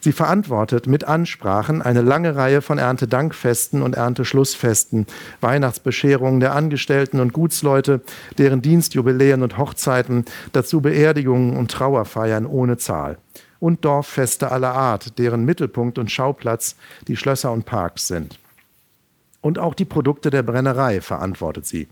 [0.00, 5.06] Sie verantwortet mit Ansprachen eine lange Reihe von Erntedankfesten und Ernteschlussfesten,
[5.40, 8.00] Weihnachtsbescherungen der Angestellten und Gutsleute,
[8.38, 13.18] deren Dienstjubiläen und Hochzeiten, dazu Beerdigungen und Trauerfeiern ohne Zahl.
[13.60, 16.76] Und Dorffeste aller Art, deren Mittelpunkt und Schauplatz
[17.08, 18.38] die Schlösser und Parks sind.
[19.40, 21.88] Und auch die Produkte der Brennerei verantwortet sie.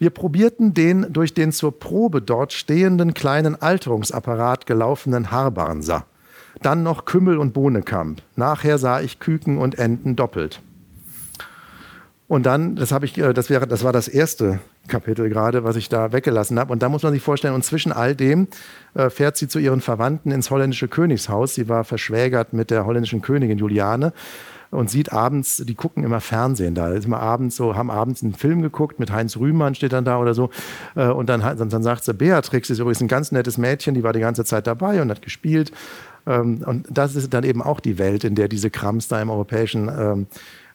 [0.00, 6.06] Wir probierten den durch den zur Probe dort stehenden kleinen Alterungsapparat gelaufenen Harbarnser.
[6.62, 8.22] Dann noch Kümmel und Bohnekamp.
[8.36, 10.60] Nachher sah ich Küken und Enten doppelt.
[12.30, 15.74] Und dann, das habe ich, äh, das wäre, das war das erste Kapitel gerade, was
[15.74, 16.72] ich da weggelassen habe.
[16.72, 18.46] Und da muss man sich vorstellen, und zwischen all dem
[18.94, 21.56] äh, fährt sie zu ihren Verwandten ins holländische Königshaus.
[21.56, 24.12] Sie war verschwägert mit der holländischen Königin Juliane
[24.70, 26.92] und sieht abends, die gucken immer Fernsehen da.
[26.92, 30.18] Ist immer abends so, haben abends einen Film geguckt mit Heinz Rühmann steht dann da
[30.18, 30.50] oder so.
[30.94, 34.04] Äh, und dann, dann, dann sagt sie, Beatrix ist übrigens ein ganz nettes Mädchen, die
[34.04, 35.72] war die ganze Zeit dabei und hat gespielt.
[36.26, 39.30] Ähm, und das ist dann eben auch die Welt, in der diese Krams da im
[39.30, 40.26] europäischen ähm,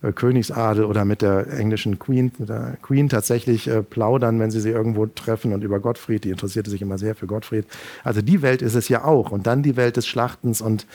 [0.01, 4.69] äh, Königsadel oder mit der englischen Queen, der Queen tatsächlich äh, plaudern, wenn sie sie
[4.69, 7.65] irgendwo treffen und über Gottfried, die interessierte sich immer sehr für Gottfried.
[8.03, 9.31] Also die Welt ist es ja auch.
[9.31, 10.85] Und dann die Welt des Schlachtens und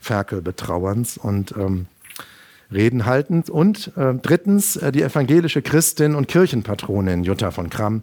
[0.00, 1.86] Ferkelbetrauerns und ähm,
[2.72, 3.50] Reden haltend.
[3.50, 8.02] Und äh, drittens äh, die evangelische Christin und Kirchenpatronin Jutta von Kramm,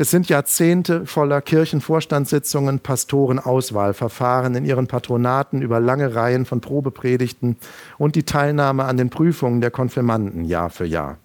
[0.00, 7.56] es sind Jahrzehnte voller Kirchenvorstandssitzungen, Pastorenauswahlverfahren in ihren Patronaten über lange Reihen von Probepredigten
[7.98, 11.18] und die Teilnahme an den Prüfungen der Konfirmanden Jahr für Jahr.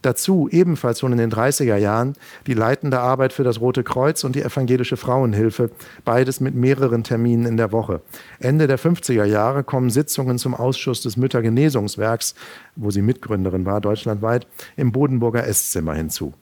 [0.00, 2.14] Dazu ebenfalls schon in den 30er Jahren
[2.46, 5.70] die leitende Arbeit für das Rote Kreuz und die evangelische Frauenhilfe,
[6.06, 8.00] beides mit mehreren Terminen in der Woche.
[8.38, 12.34] Ende der 50er Jahre kommen Sitzungen zum Ausschuss des Müttergenesungswerks,
[12.74, 16.32] wo sie Mitgründerin war, deutschlandweit, im Bodenburger Esszimmer hinzu.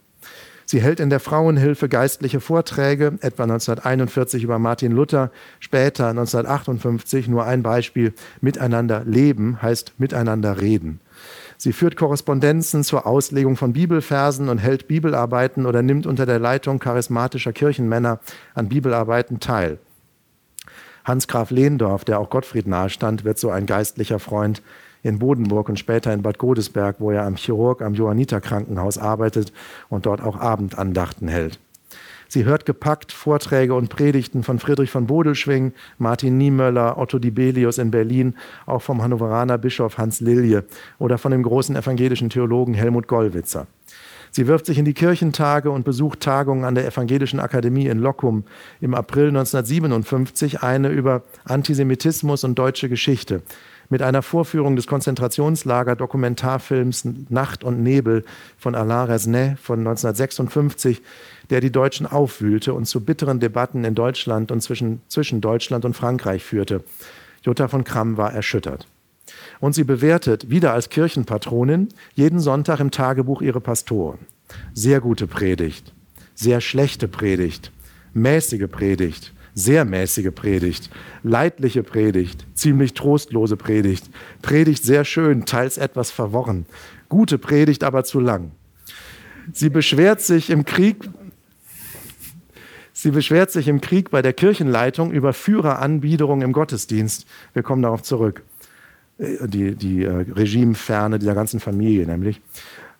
[0.68, 7.44] Sie hält in der Frauenhilfe geistliche Vorträge, etwa 1941 über Martin Luther, später 1958 nur
[7.44, 10.98] ein Beispiel, Miteinander leben heißt miteinander reden.
[11.56, 16.80] Sie führt Korrespondenzen zur Auslegung von Bibelversen und hält Bibelarbeiten oder nimmt unter der Leitung
[16.80, 18.18] charismatischer Kirchenmänner
[18.54, 19.78] an Bibelarbeiten teil.
[21.04, 24.62] Hans Graf Lehndorf, der auch Gottfried nahestand, wird so ein geistlicher Freund
[25.06, 29.52] in Bodenburg und später in Bad Godesberg, wo er am Chirurg am Johanniter Krankenhaus arbeitet
[29.88, 31.58] und dort auch Abendandachten hält.
[32.28, 37.92] Sie hört gepackt Vorträge und Predigten von Friedrich von Bodelschwing, Martin Niemöller, Otto Dibelius in
[37.92, 38.34] Berlin,
[38.66, 40.64] auch vom Hannoveraner Bischof Hans Lilje
[40.98, 43.68] oder von dem großen evangelischen Theologen Helmut Gollwitzer.
[44.32, 48.44] Sie wirft sich in die Kirchentage und besucht Tagungen an der Evangelischen Akademie in Lockum.
[48.80, 53.42] Im April 1957 eine über Antisemitismus und deutsche Geschichte
[53.88, 58.24] mit einer Vorführung des Konzentrationslager-Dokumentarfilms Nacht und Nebel
[58.58, 61.02] von Alain Resnais von 1956,
[61.50, 65.94] der die Deutschen aufwühlte und zu bitteren Debatten in Deutschland und zwischen, zwischen Deutschland und
[65.94, 66.84] Frankreich führte.
[67.42, 68.86] Jutta von Kramm war erschüttert.
[69.60, 74.18] Und sie bewertet, wieder als Kirchenpatronin, jeden Sonntag im Tagebuch ihre Pastoren.
[74.74, 75.92] Sehr gute Predigt,
[76.34, 77.72] sehr schlechte Predigt,
[78.14, 80.90] mäßige Predigt, sehr mäßige Predigt,
[81.22, 84.08] leidliche Predigt, ziemlich trostlose Predigt,
[84.42, 86.66] Predigt sehr schön, teils etwas verworren,
[87.08, 88.52] gute Predigt aber zu lang.
[89.52, 91.08] Sie beschwert sich im Krieg,
[92.92, 97.26] Sie beschwert sich im Krieg bei der Kirchenleitung über Führeranbiederung im Gottesdienst.
[97.52, 98.42] Wir kommen darauf zurück.
[99.18, 102.40] Äh, die, die äh, Regimeferne dieser ganzen Familie nämlich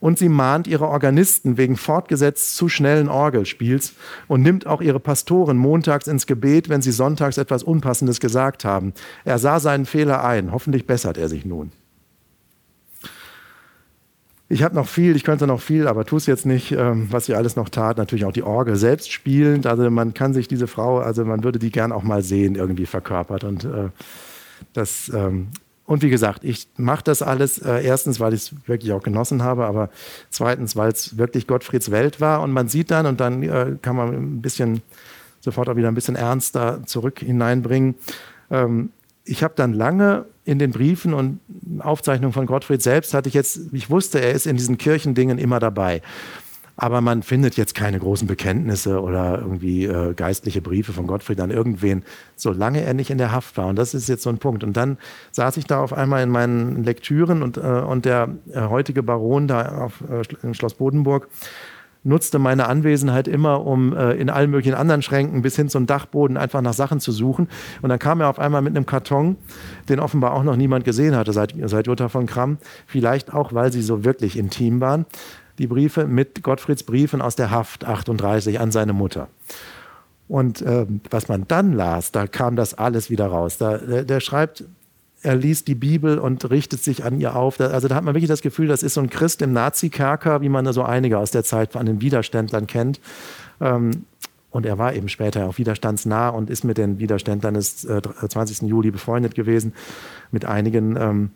[0.01, 3.95] und sie mahnt ihre Organisten wegen fortgesetzt zu schnellen Orgelspiels
[4.29, 8.93] und nimmt auch ihre Pastoren montags ins Gebet, wenn sie sonntags etwas Unpassendes gesagt haben.
[9.25, 10.53] Er sah seinen Fehler ein.
[10.53, 11.73] Hoffentlich bessert er sich nun.
[14.49, 17.27] Ich habe noch viel, ich könnte noch viel, aber tue es jetzt nicht, ähm, was
[17.27, 17.99] sie alles noch tat.
[17.99, 19.67] Natürlich auch die Orgel selbst spielend.
[19.67, 22.87] Also man kann sich diese Frau, also man würde die gern auch mal sehen, irgendwie
[22.87, 23.43] verkörpert.
[23.43, 23.89] Und äh,
[24.73, 25.49] das ähm,
[25.87, 29.43] und wie gesagt, ich mache das alles äh, erstens, weil ich es wirklich auch genossen
[29.43, 29.89] habe, aber
[30.31, 32.43] zweitens, weil es wirklich Gottfrieds Welt war.
[32.43, 34.83] Und man sieht dann, und dann äh, kann man ein bisschen
[35.41, 37.95] sofort auch wieder ein bisschen ernster zurück hineinbringen.
[38.51, 38.91] Ähm,
[39.25, 41.41] ich habe dann lange in den Briefen und
[41.79, 45.61] Aufzeichnungen von Gottfried selbst hatte ich jetzt, ich wusste, er ist in diesen Kirchendingen immer
[45.61, 46.03] dabei
[46.77, 51.51] aber man findet jetzt keine großen Bekenntnisse oder irgendwie äh, geistliche Briefe von Gottfried an
[51.51, 52.03] irgendwen,
[52.37, 53.67] solange er nicht in der Haft war.
[53.67, 54.63] Und das ist jetzt so ein Punkt.
[54.63, 54.99] Und dann
[55.33, 59.49] saß ich da auf einmal in meinen Lektüren und, äh, und der äh, heutige Baron
[59.49, 61.29] da auf, äh, in Schloss Bodenburg
[62.05, 66.37] nutzte meine Anwesenheit immer, um äh, in allen möglichen anderen Schränken bis hin zum Dachboden
[66.37, 67.49] einfach nach Sachen zu suchen.
[67.83, 69.37] Und dann kam er auf einmal mit einem Karton,
[69.89, 72.59] den offenbar auch noch niemand gesehen hatte seit, seit Jutta von Kramm.
[72.87, 75.07] Vielleicht auch, weil sie so wirklich intim waren
[75.59, 79.29] die Briefe mit Gottfrieds Briefen aus der Haft 38 an seine Mutter.
[80.29, 83.59] Und äh, was man dann las, da kam das alles wieder raus.
[83.59, 84.65] Da, der, der schreibt
[85.23, 87.59] er liest die Bibel und richtet sich an ihr auf.
[87.59, 90.49] Also da hat man wirklich das Gefühl, das ist so ein Christ im Nazi-Kerker, wie
[90.49, 93.01] man da so einige aus der Zeit an den Widerständlern kennt.
[93.61, 94.05] Ähm,
[94.51, 98.63] und er war eben später auch widerstandsnah und ist mit den Widerständlern des 20.
[98.63, 99.75] Äh, Juli befreundet gewesen,
[100.31, 100.97] mit einigen.
[100.97, 101.31] Ähm,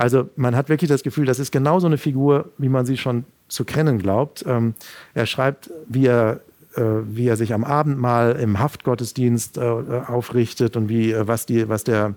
[0.00, 2.96] also man hat wirklich das Gefühl, das ist genau so eine Figur, wie man sie
[2.96, 4.44] schon zu kennen glaubt.
[4.46, 4.74] Ähm,
[5.14, 6.40] er schreibt, wie er
[6.76, 11.84] äh, wie er sich am Abendmahl im Haftgottesdienst äh, aufrichtet und wie, was, die, was
[11.84, 12.14] der,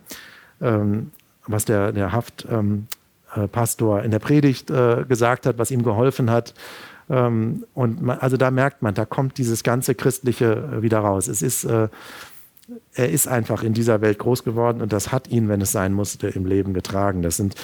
[0.60, 6.54] was der, der Haftpastor in der Predigt gesagt hat, was ihm geholfen hat.
[7.10, 11.28] Ähm, und man, also da merkt man, da kommt dieses ganze Christliche äh, wieder raus.
[11.28, 11.90] Es ist, äh,
[12.94, 15.94] er ist einfach in dieser Welt groß geworden und das hat ihn, wenn es sein
[15.94, 17.22] musste, im Leben getragen.
[17.22, 17.56] Das sind,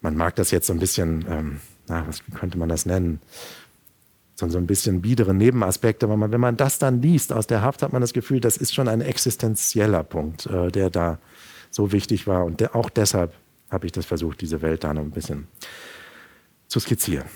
[0.00, 3.20] man mag das jetzt so ein bisschen, ähm, na, was könnte man das nennen?
[4.36, 7.82] So, ein bisschen biedere Nebenaspekte, aber man, wenn man das dann liest aus der Haft,
[7.82, 11.18] hat man das Gefühl, das ist schon ein existenzieller Punkt, äh, der da
[11.70, 12.46] so wichtig war.
[12.46, 13.34] Und der, auch deshalb
[13.70, 15.46] habe ich das versucht, diese Welt da noch ein bisschen
[16.68, 17.26] zu skizzieren.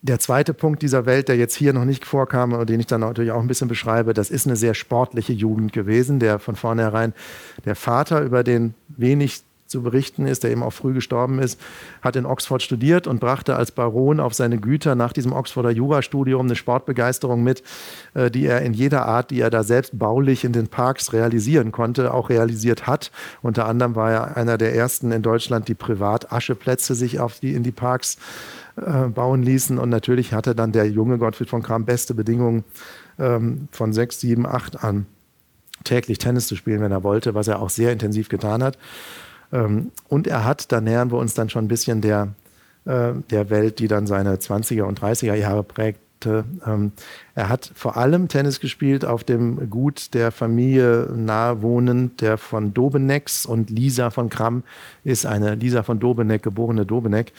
[0.00, 3.00] Der zweite Punkt dieser Welt, der jetzt hier noch nicht vorkam und den ich dann
[3.00, 7.14] natürlich auch ein bisschen beschreibe, das ist eine sehr sportliche Jugend gewesen, der von vornherein
[7.64, 11.60] der Vater, über den wenig zu berichten ist, der eben auch früh gestorben ist,
[12.00, 16.46] hat in Oxford studiert und brachte als Baron auf seine Güter nach diesem Oxforder Jurastudium
[16.46, 17.62] eine Sportbegeisterung mit,
[18.14, 21.70] äh, die er in jeder Art, die er da selbst baulich in den Parks realisieren
[21.72, 23.10] konnte, auch realisiert hat.
[23.42, 27.52] Unter anderem war er einer der ersten in Deutschland, die privat Ascheplätze sich auf die,
[27.52, 29.78] in die Parks äh, bauen ließen.
[29.78, 32.64] Und natürlich hatte dann der junge Gottfried von Kram beste Bedingungen
[33.18, 35.06] ähm, von sechs, sieben, acht an
[35.84, 38.78] täglich Tennis zu spielen, wenn er wollte, was er auch sehr intensiv getan hat.
[39.52, 42.34] Ähm, und er hat, da nähern wir uns dann schon ein bisschen der,
[42.84, 46.92] äh, der Welt, die dann seine 20er und 30er Jahre prägt, ähm,
[47.34, 52.74] er hat vor allem Tennis gespielt auf dem Gut der Familie nahe wohnend, der von
[52.74, 54.64] Dobenex und Lisa von Kramm
[55.04, 57.32] ist eine Lisa von Dobeneck, geborene Dobeneck.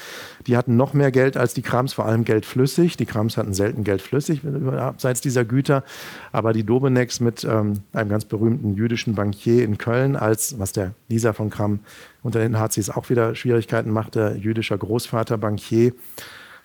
[0.47, 2.97] Die hatten noch mehr Geld als die Krams, vor allem Geld flüssig.
[2.97, 5.83] Die Krams hatten selten Geld flüssig abseits dieser Güter.
[6.31, 10.93] Aber die Dobenecks mit ähm, einem ganz berühmten jüdischen Bankier in Köln, als was der
[11.09, 11.79] Lisa von Kramm
[12.23, 15.93] unter den Nazis auch wieder Schwierigkeiten machte, jüdischer Großvater, Bankier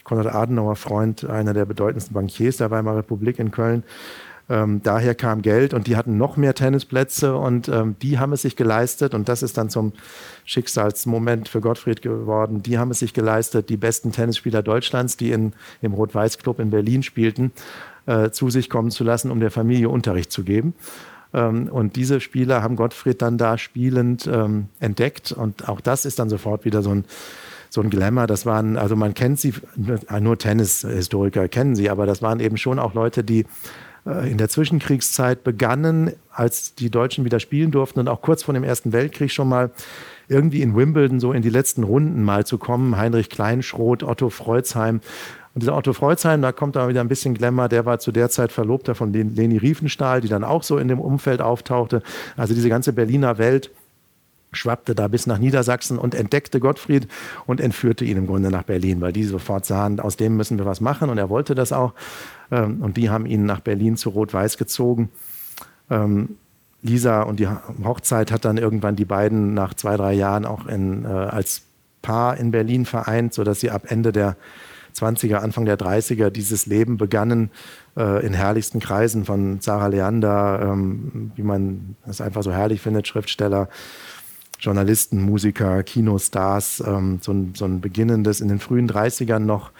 [0.04, 3.82] Konrad Adenauer Freund, einer der bedeutendsten Bankiers der Weimarer Republik in Köln.
[4.50, 8.42] Ähm, daher kam Geld und die hatten noch mehr Tennisplätze und ähm, die haben es
[8.42, 9.94] sich geleistet und das ist dann zum
[10.44, 12.62] Schicksalsmoment für Gottfried geworden.
[12.62, 17.02] Die haben es sich geleistet, die besten Tennisspieler Deutschlands, die in, im Rot-Weiß-Club in Berlin
[17.02, 17.52] spielten,
[18.04, 20.74] äh, zu sich kommen zu lassen, um der Familie Unterricht zu geben.
[21.32, 26.18] Ähm, und diese Spieler haben Gottfried dann da spielend ähm, entdeckt und auch das ist
[26.18, 27.06] dann sofort wieder so ein
[27.74, 28.26] so ein Glamour.
[28.26, 32.78] Das waren, also man kennt sie, nur Tennishistoriker kennen sie, aber das waren eben schon
[32.78, 33.46] auch Leute, die
[34.06, 38.54] äh, in der Zwischenkriegszeit begannen, als die Deutschen wieder spielen durften und auch kurz vor
[38.54, 39.72] dem Ersten Weltkrieg schon mal
[40.28, 42.96] irgendwie in Wimbledon so in die letzten Runden mal zu kommen.
[42.96, 45.00] Heinrich Kleinschroth, Otto Freuzheim.
[45.54, 48.30] Und dieser Otto Freuzheim, da kommt da wieder ein bisschen Glamour, der war zu der
[48.30, 52.02] Zeit Verlobter von Leni Riefenstahl, die dann auch so in dem Umfeld auftauchte.
[52.36, 53.70] Also diese ganze Berliner Welt
[54.54, 57.08] schwappte da bis nach Niedersachsen und entdeckte Gottfried
[57.46, 60.66] und entführte ihn im Grunde nach Berlin, weil die sofort sahen, aus dem müssen wir
[60.66, 61.94] was machen und er wollte das auch.
[62.50, 65.10] Ähm, und die haben ihn nach Berlin zu Rot-Weiß gezogen.
[65.90, 66.36] Ähm,
[66.82, 67.48] Lisa und die
[67.82, 71.62] Hochzeit hat dann irgendwann die beiden nach zwei, drei Jahren auch in, äh, als
[72.02, 74.36] Paar in Berlin vereint, sodass sie ab Ende der
[74.94, 77.50] 20er, Anfang der 30er dieses Leben begannen
[77.96, 83.08] äh, in herrlichsten Kreisen von Sarah Leander, ähm, wie man es einfach so herrlich findet,
[83.08, 83.68] Schriftsteller,
[84.64, 89.70] Journalisten, Musiker, Kinostars, ähm, so, ein, so ein beginnendes, in den frühen 30ern noch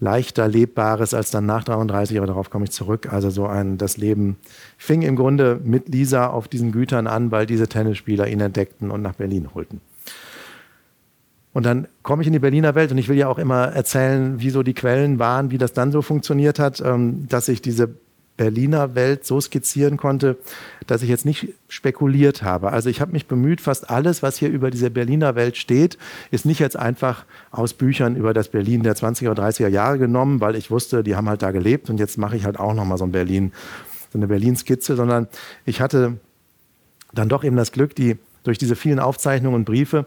[0.00, 3.12] leichter lebbares als dann nach 33, aber darauf komme ich zurück.
[3.12, 4.36] Also so ein, das Leben
[4.76, 9.02] fing im Grunde mit Lisa auf diesen Gütern an, weil diese Tennisspieler ihn entdeckten und
[9.02, 9.80] nach Berlin holten.
[11.52, 14.40] Und dann komme ich in die Berliner Welt und ich will ja auch immer erzählen,
[14.40, 17.90] wie so die Quellen waren, wie das dann so funktioniert hat, ähm, dass ich diese
[18.38, 20.38] Berliner Welt so skizzieren konnte,
[20.86, 22.72] dass ich jetzt nicht spekuliert habe.
[22.72, 25.98] Also ich habe mich bemüht, fast alles, was hier über diese Berliner Welt steht,
[26.30, 30.40] ist nicht jetzt einfach aus Büchern über das Berlin der 20er oder 30er Jahre genommen,
[30.40, 32.96] weil ich wusste, die haben halt da gelebt und jetzt mache ich halt auch nochmal
[32.96, 33.52] so ein Berlin,
[34.12, 35.28] so eine Berlin-Skizze, sondern
[35.66, 36.18] ich hatte
[37.12, 40.06] dann doch eben das Glück, die durch diese vielen Aufzeichnungen und Briefe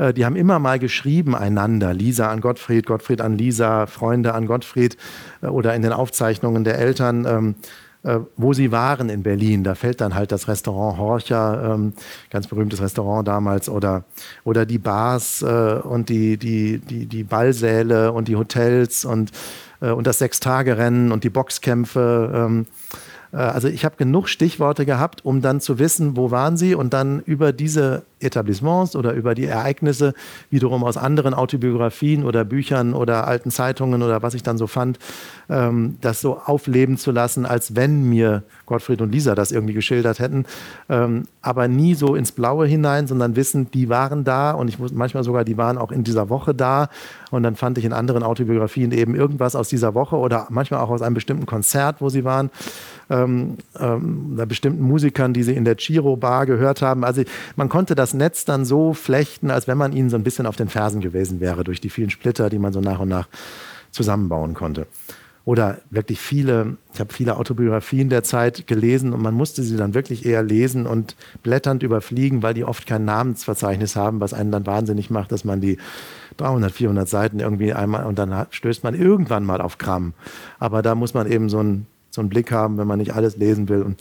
[0.00, 4.46] äh, die haben immer mal geschrieben einander, Lisa an Gottfried, Gottfried an Lisa, Freunde an
[4.46, 4.96] Gottfried
[5.42, 7.54] äh, oder in den Aufzeichnungen der Eltern, ähm,
[8.02, 9.62] äh, wo sie waren in Berlin.
[9.62, 11.92] Da fällt dann halt das Restaurant Horcher, ähm,
[12.30, 14.04] ganz berühmtes Restaurant damals, oder,
[14.44, 19.32] oder die Bars und die, die, die, die Ballsäle und die Hotels und,
[19.80, 22.32] und das Sechstagerennen und die Boxkämpfe.
[22.34, 22.66] Ähm,
[23.32, 26.92] Äh, also ich habe genug Stichworte gehabt, um dann zu wissen, wo waren sie und
[26.92, 30.14] dann über diese Etablissements oder über die Ereignisse
[30.50, 34.98] wiederum aus anderen Autobiografien oder Büchern oder alten Zeitungen oder was ich dann so fand,
[35.48, 40.18] ähm, das so aufleben zu lassen, als wenn mir Gottfried und Lisa das irgendwie geschildert
[40.18, 40.44] hätten,
[40.88, 44.96] ähm, aber nie so ins Blaue hinein, sondern wissen, die waren da und ich wusste
[44.96, 46.88] manchmal sogar, die waren auch in dieser Woche da
[47.30, 50.90] und dann fand ich in anderen Autobiografien eben irgendwas aus dieser Woche oder manchmal auch
[50.90, 52.50] aus einem bestimmten Konzert, wo sie waren
[53.10, 57.04] ähm, ähm, bestimmten Musikern, die sie in der Chiro Bar gehört haben.
[57.04, 57.22] Also
[57.56, 60.56] man konnte das Netz dann so flechten, als wenn man ihnen so ein bisschen auf
[60.56, 63.28] den Fersen gewesen wäre durch die vielen Splitter, die man so nach und nach
[63.90, 64.86] zusammenbauen konnte.
[65.44, 69.94] Oder wirklich viele, ich habe viele Autobiografien der Zeit gelesen und man musste sie dann
[69.94, 74.66] wirklich eher lesen und blätternd überfliegen, weil die oft kein Namensverzeichnis haben, was einen dann
[74.66, 75.78] wahnsinnig macht, dass man die
[76.36, 80.12] 300, 400 Seiten irgendwie einmal und dann stößt man irgendwann mal auf Kram.
[80.58, 83.36] Aber da muss man eben so ein so einen Blick haben, wenn man nicht alles
[83.36, 83.82] lesen will.
[83.82, 84.00] Und,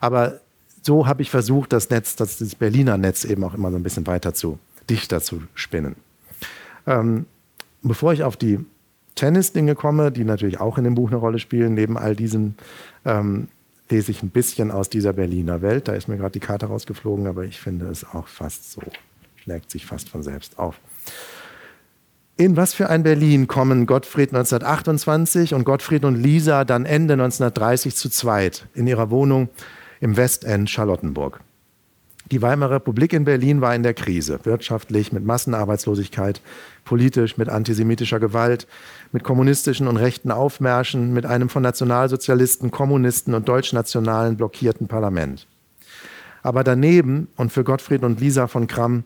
[0.00, 0.40] aber
[0.88, 3.82] so habe ich versucht, das Netz, das, das Berliner Netz eben auch immer so ein
[3.82, 5.96] bisschen weiter zu, dichter zu spinnen.
[6.86, 7.26] Ähm,
[7.82, 8.58] bevor ich auf die
[9.14, 12.54] Tennis-Dinge komme, die natürlich auch in dem Buch eine Rolle spielen, neben all diesen
[13.04, 13.48] ähm,
[13.90, 15.88] lese ich ein bisschen aus dieser Berliner Welt.
[15.88, 18.80] Da ist mir gerade die Karte rausgeflogen, aber ich finde es auch fast so,
[19.36, 20.80] schlägt sich fast von selbst auf.
[22.38, 27.94] In was für ein Berlin kommen Gottfried 1928 und Gottfried und Lisa dann Ende 1930
[27.94, 29.50] zu zweit in ihrer Wohnung
[30.00, 31.40] im Westend Charlottenburg.
[32.30, 36.42] Die Weimarer Republik in Berlin war in der Krise, wirtschaftlich mit Massenarbeitslosigkeit,
[36.84, 38.66] politisch mit antisemitischer Gewalt,
[39.12, 45.46] mit kommunistischen und rechten Aufmärschen, mit einem von Nationalsozialisten, Kommunisten und Deutschnationalen blockierten Parlament.
[46.42, 49.04] Aber daneben und für Gottfried und Lisa von Kramm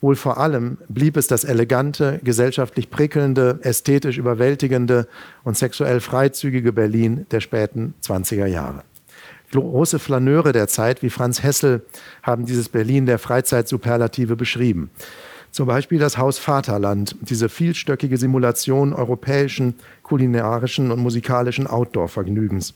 [0.00, 5.08] Wohl vor allem blieb es das elegante, gesellschaftlich prickelnde, ästhetisch überwältigende
[5.42, 8.82] und sexuell freizügige Berlin der späten 20er Jahre.
[9.60, 11.84] Große Flaneure der Zeit wie Franz Hessel
[12.22, 14.90] haben dieses Berlin der Freizeitsuperlative beschrieben.
[15.50, 22.74] Zum Beispiel das Haus Vaterland, diese vielstöckige Simulation europäischen, kulinarischen und musikalischen Outdoor-Vergnügens.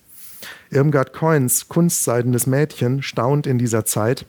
[0.70, 4.24] Irmgard Coins Kunstseidendes Mädchen staunt in dieser Zeit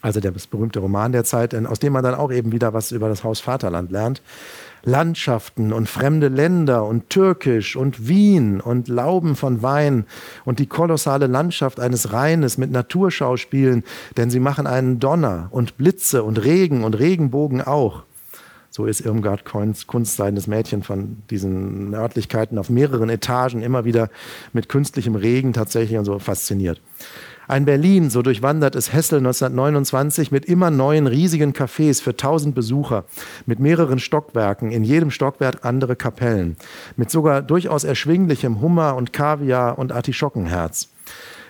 [0.00, 3.08] also der berühmte Roman der Zeit, aus dem man dann auch eben wieder was über
[3.08, 4.22] das Haus Vaterland lernt.
[4.84, 10.06] Landschaften und fremde Länder und Türkisch und Wien und Lauben von Wein
[10.44, 13.84] und die kolossale Landschaft eines Rheines mit Naturschauspielen,
[14.16, 18.04] denn sie machen einen Donner und Blitze und Regen und Regenbogen auch.
[18.70, 24.10] So ist Irmgard Coins Kunstseitendes Mädchen von diesen Örtlichkeiten auf mehreren Etagen immer wieder
[24.52, 26.80] mit künstlichem Regen tatsächlich und so fasziniert.
[27.48, 33.06] Ein Berlin, so durchwandert es Hessel 1929 mit immer neuen riesigen Cafés für tausend Besucher,
[33.46, 36.58] mit mehreren Stockwerken, in jedem Stockwerk andere Kapellen,
[36.96, 40.90] mit sogar durchaus erschwinglichem Hummer und Kaviar und Artischockenherz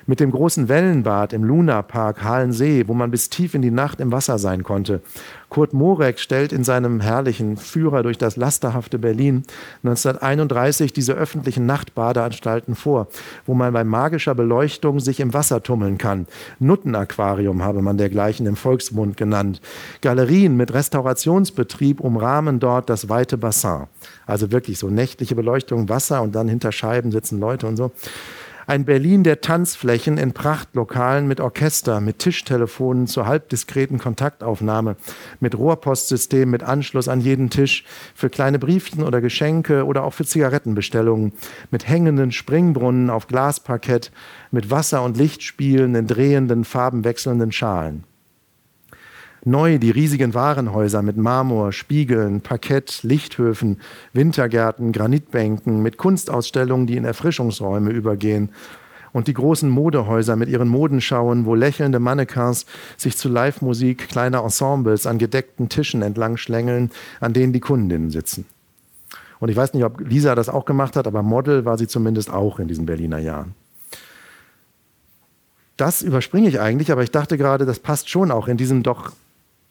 [0.09, 4.11] mit dem großen Wellenbad im Lunapark Halensee, wo man bis tief in die Nacht im
[4.11, 5.03] Wasser sein konnte.
[5.51, 9.44] Kurt Morek stellt in seinem herrlichen Führer durch das lasterhafte Berlin
[9.85, 13.09] 1931 diese öffentlichen Nachtbadeanstalten vor,
[13.44, 16.27] wo man bei magischer Beleuchtung sich im Wasser tummeln kann.
[16.59, 19.61] Nuttenaquarium habe man dergleichen im Volksmund genannt.
[20.01, 23.87] Galerien mit Restaurationsbetrieb umrahmen dort das weite Bassin.
[24.27, 27.92] Also wirklich so nächtliche Beleuchtung, Wasser und dann hinter Scheiben sitzen Leute und so.
[28.69, 34.97] Ein Berlin der Tanzflächen in Prachtlokalen mit Orchester, mit Tischtelefonen zur halbdiskreten Kontaktaufnahme,
[35.41, 40.27] mit Rohrpostsystem, mit Anschluss an jeden Tisch, für kleine Briefchen oder Geschenke oder auch für
[40.27, 41.33] Zigarettenbestellungen,
[41.71, 44.13] mit hängenden Springbrunnen auf Glasparkett,
[44.51, 48.05] mit Wasser- und Lichtspielen in drehenden, farbenwechselnden Schalen.
[49.44, 53.81] Neu die riesigen Warenhäuser mit Marmor, Spiegeln, Parkett, Lichthöfen,
[54.12, 58.51] Wintergärten, Granitbänken, mit Kunstausstellungen, die in Erfrischungsräume übergehen.
[59.12, 65.07] Und die großen Modehäuser mit ihren Modenschauen, wo lächelnde Mannequins sich zu Live-Musik kleiner Ensembles
[65.07, 68.44] an gedeckten Tischen entlang schlängeln, an denen die Kundinnen sitzen.
[69.40, 72.31] Und ich weiß nicht, ob Lisa das auch gemacht hat, aber Model war sie zumindest
[72.31, 73.55] auch in diesen Berliner Jahren.
[75.77, 79.12] Das überspringe ich eigentlich, aber ich dachte gerade, das passt schon auch in diesem doch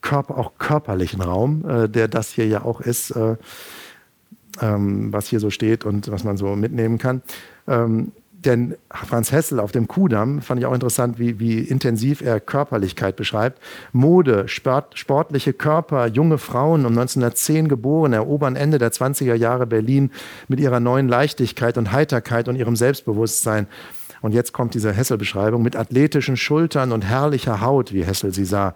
[0.01, 3.35] Körper, auch körperlichen Raum, äh, der das hier ja auch ist, äh,
[4.61, 7.21] ähm, was hier so steht und was man so mitnehmen kann.
[7.67, 8.11] Ähm,
[8.47, 13.15] denn Franz Hessel auf dem Kudamm fand ich auch interessant, wie, wie intensiv er Körperlichkeit
[13.15, 13.59] beschreibt.
[13.93, 20.11] Mode, Sport, sportliche Körper, junge Frauen um 1910 geboren, erobern Ende der 20er Jahre Berlin
[20.47, 23.67] mit ihrer neuen Leichtigkeit und Heiterkeit und ihrem Selbstbewusstsein.
[24.21, 28.75] Und jetzt kommt diese Hessel-Beschreibung mit athletischen Schultern und herrlicher Haut, wie Hessel sie sah.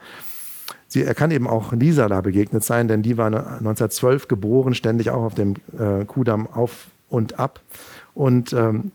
[0.93, 5.09] Sie, er kann eben auch Lisa da begegnet sein, denn die war 1912 geboren, ständig
[5.09, 7.61] auch auf dem äh, Kudamm auf und ab.
[8.13, 8.91] Und ähm,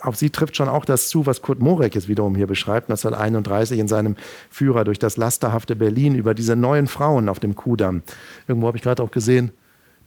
[0.00, 3.78] auf sie trifft schon auch das zu, was Kurt Morek jetzt wiederum hier beschreibt, 1931
[3.78, 4.16] in seinem
[4.50, 8.02] Führer durch das lasterhafte Berlin über diese neuen Frauen auf dem Kudamm.
[8.48, 9.52] Irgendwo habe ich gerade auch gesehen,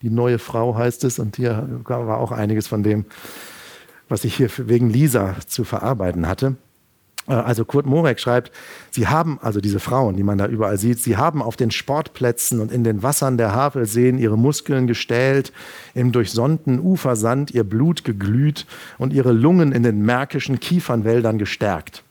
[0.01, 3.05] die neue Frau heißt es und hier war auch einiges von dem,
[4.09, 6.57] was ich hier wegen Lisa zu verarbeiten hatte.
[7.29, 8.51] Äh, also Kurt Morek schreibt,
[8.91, 12.59] sie haben, also diese Frauen, die man da überall sieht, sie haben auf den Sportplätzen
[12.59, 15.53] und in den Wassern der Havelseen ihre Muskeln gestählt,
[15.93, 18.65] im durchsonnten Ufersand ihr Blut geglüht
[18.97, 22.03] und ihre Lungen in den märkischen Kiefernwäldern gestärkt.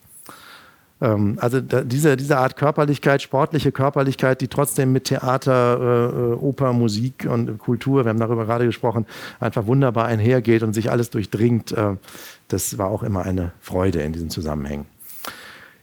[1.00, 7.28] Ähm, also diese, diese Art Körperlichkeit, sportliche Körperlichkeit, die trotzdem mit Theater, äh, Oper, Musik
[7.30, 9.06] und Kultur, wir haben darüber gerade gesprochen,
[9.40, 11.96] einfach wunderbar einhergeht und sich alles durchdringt, äh,
[12.48, 14.86] das war auch immer eine Freude in diesen Zusammenhängen.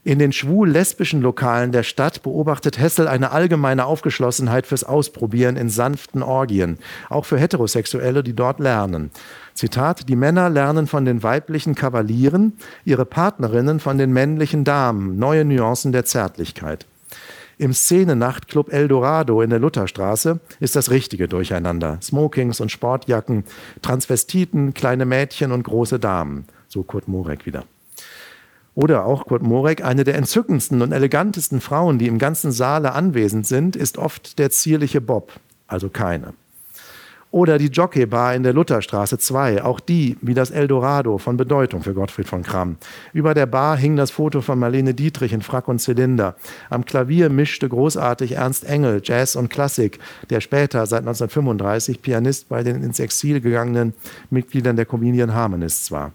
[0.08, 6.22] In den schwul-lesbischen Lokalen der Stadt beobachtet Hessel eine allgemeine Aufgeschlossenheit fürs Ausprobieren in sanften
[6.22, 6.78] Orgien,
[7.10, 9.10] auch für Heterosexuelle, die dort lernen.
[9.56, 12.54] Zitat, die Männer lernen von den weiblichen Kavalieren,
[12.84, 16.86] ihre Partnerinnen von den männlichen Damen, neue Nuancen der Zärtlichkeit.
[17.58, 21.98] Im Szenenachtclub Eldorado in der Lutherstraße ist das richtige Durcheinander.
[22.04, 23.44] Smokings und Sportjacken,
[23.82, 26.46] Transvestiten, kleine Mädchen und große Damen.
[26.68, 27.64] So Kurt Morek wieder.
[28.76, 33.48] Oder auch Kurt Morek, eine der entzückendsten und elegantesten Frauen, die im ganzen Saale anwesend
[33.48, 35.32] sind, ist oft der zierliche Bob,
[35.68, 36.34] also keine.
[37.32, 41.94] Oder die Jockeybar in der Lutherstraße 2, auch die, wie das Eldorado, von Bedeutung für
[41.94, 42.78] Gottfried von Kramm.
[43.12, 46.36] Über der Bar hing das Foto von Marlene Dietrich in Frack und Zylinder.
[46.70, 50.00] Am Klavier mischte großartig Ernst Engel Jazz und Klassik,
[50.30, 53.94] der später, seit 1935, Pianist bei den ins Exil gegangenen
[54.30, 56.14] Mitgliedern der Comedian Harmonists war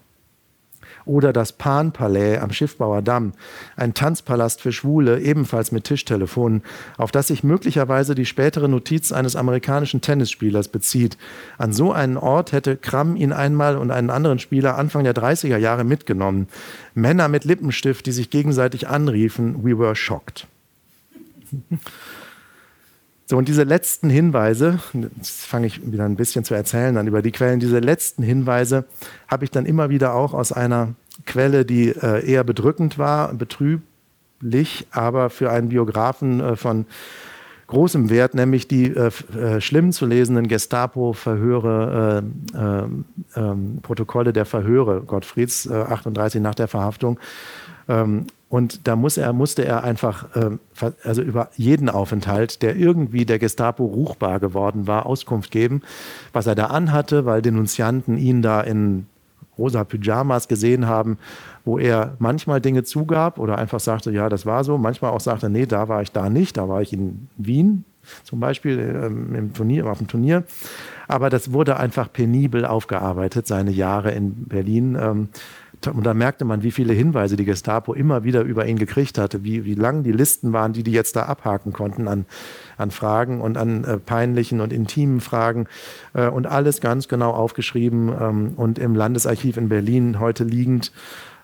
[1.11, 3.33] oder das Pan-Palais am Schiffbauer Damm,
[3.77, 6.63] ein Tanzpalast für Schwule, ebenfalls mit Tischtelefonen,
[6.97, 11.19] auf das sich möglicherweise die spätere Notiz eines amerikanischen Tennisspielers bezieht.
[11.59, 15.57] An so einen Ort hätte Kramm ihn einmal und einen anderen Spieler Anfang der 30er
[15.57, 16.47] Jahre mitgenommen.
[16.95, 20.47] Männer mit Lippenstift, die sich gegenseitig anriefen, we were shocked.
[23.31, 27.23] So, und diese letzten Hinweise, jetzt fange ich wieder ein bisschen zu erzählen dann über
[27.23, 28.87] die Quellen, diese letzten Hinweise
[29.29, 30.97] habe ich dann immer wieder auch aus einer
[31.31, 36.87] Quelle, die äh, eher bedrückend war, betrüblich, aber für einen Biografen äh, von
[37.69, 42.25] großem Wert, nämlich die äh, äh schlimm zu lesenden Gestapo-Verhöre,
[42.55, 42.85] äh, äh,
[43.37, 47.21] ähm, Protokolle der Verhöre Gottfrieds, 38 nach der Verhaftung.
[47.89, 50.59] Ähm, und da muss er, musste er einfach, ähm,
[51.05, 55.83] also über jeden Aufenthalt, der irgendwie der Gestapo ruchbar geworden war, Auskunft geben,
[56.33, 59.07] was er da anhatte, weil Denunzianten ihn da in
[59.59, 61.19] rosa Pyjamas gesehen haben,
[61.65, 65.51] wo er manchmal Dinge zugab oder einfach sagte, ja, das war so, manchmal auch sagte,
[65.51, 67.85] nee, da war ich da nicht, da war ich in Wien
[68.25, 70.45] zum Beispiel ähm, im Turnier, auf dem Turnier.
[71.09, 74.97] Aber das wurde einfach penibel aufgearbeitet, seine Jahre in Berlin.
[75.01, 75.29] Ähm,
[75.87, 79.45] und da merkte man, wie viele Hinweise die Gestapo immer wieder über ihn gekriegt hatte,
[79.45, 82.27] wie, wie lang die Listen waren, die die jetzt da abhaken konnten an,
[82.77, 85.67] an Fragen und an äh, peinlichen und intimen Fragen.
[86.13, 90.93] Äh, und alles ganz genau aufgeschrieben ähm, und im Landesarchiv in Berlin heute liegend.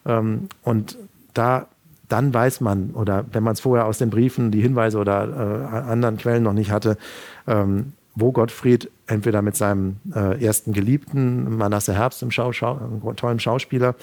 [0.05, 0.99] Ähm, und
[1.32, 1.68] da
[2.09, 5.24] dann weiß man, oder wenn man es vorher aus den Briefen, die Hinweise oder
[5.72, 6.99] äh, anderen Quellen noch nicht hatte,
[7.49, 12.81] ähm, wo Gottfried entweder mit seinem äh, ersten Geliebten, Manasse Herbst, im Schau, Schau,
[13.14, 13.95] tollen Schauspieler,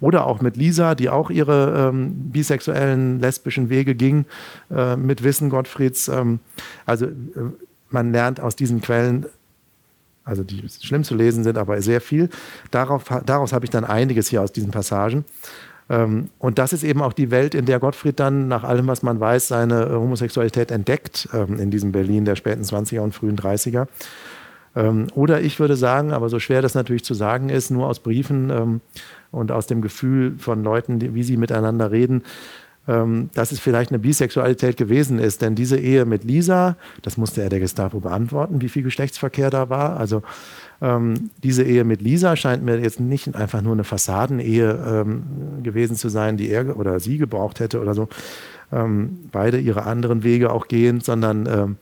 [0.00, 4.24] oder auch mit Lisa, die auch ihre ähm, bisexuellen, lesbischen Wege ging,
[4.70, 6.08] äh, mit Wissen Gottfrieds.
[6.08, 6.40] Ähm,
[6.86, 7.10] also äh,
[7.90, 9.26] man lernt aus diesen Quellen,
[10.24, 12.30] also die schlimm zu lesen sind, aber sehr viel.
[12.70, 15.26] Darauf, daraus habe ich dann einiges hier aus diesen Passagen.
[15.90, 19.02] Ähm, und das ist eben auch die Welt, in der Gottfried dann, nach allem, was
[19.02, 23.36] man weiß, seine äh, Homosexualität entdeckt, ähm, in diesem Berlin der späten 20er und frühen
[23.36, 23.86] 30er.
[24.76, 28.00] Ähm, oder ich würde sagen, aber so schwer das natürlich zu sagen ist, nur aus
[28.00, 28.80] Briefen
[29.30, 32.22] und aus dem Gefühl von Leuten, wie sie miteinander reden,
[32.86, 35.42] dass es vielleicht eine Bisexualität gewesen ist.
[35.42, 39.68] Denn diese Ehe mit Lisa, das musste er der Gestapo beantworten, wie viel Geschlechtsverkehr da
[39.68, 39.98] war.
[39.98, 40.22] Also
[40.80, 45.22] ähm, diese Ehe mit Lisa scheint mir jetzt nicht einfach nur eine Fassadenehe ähm,
[45.62, 48.08] gewesen zu sein, die er oder sie gebraucht hätte oder so.
[48.70, 51.76] Ähm, beide ihre anderen Wege auch gehend, sondern ähm,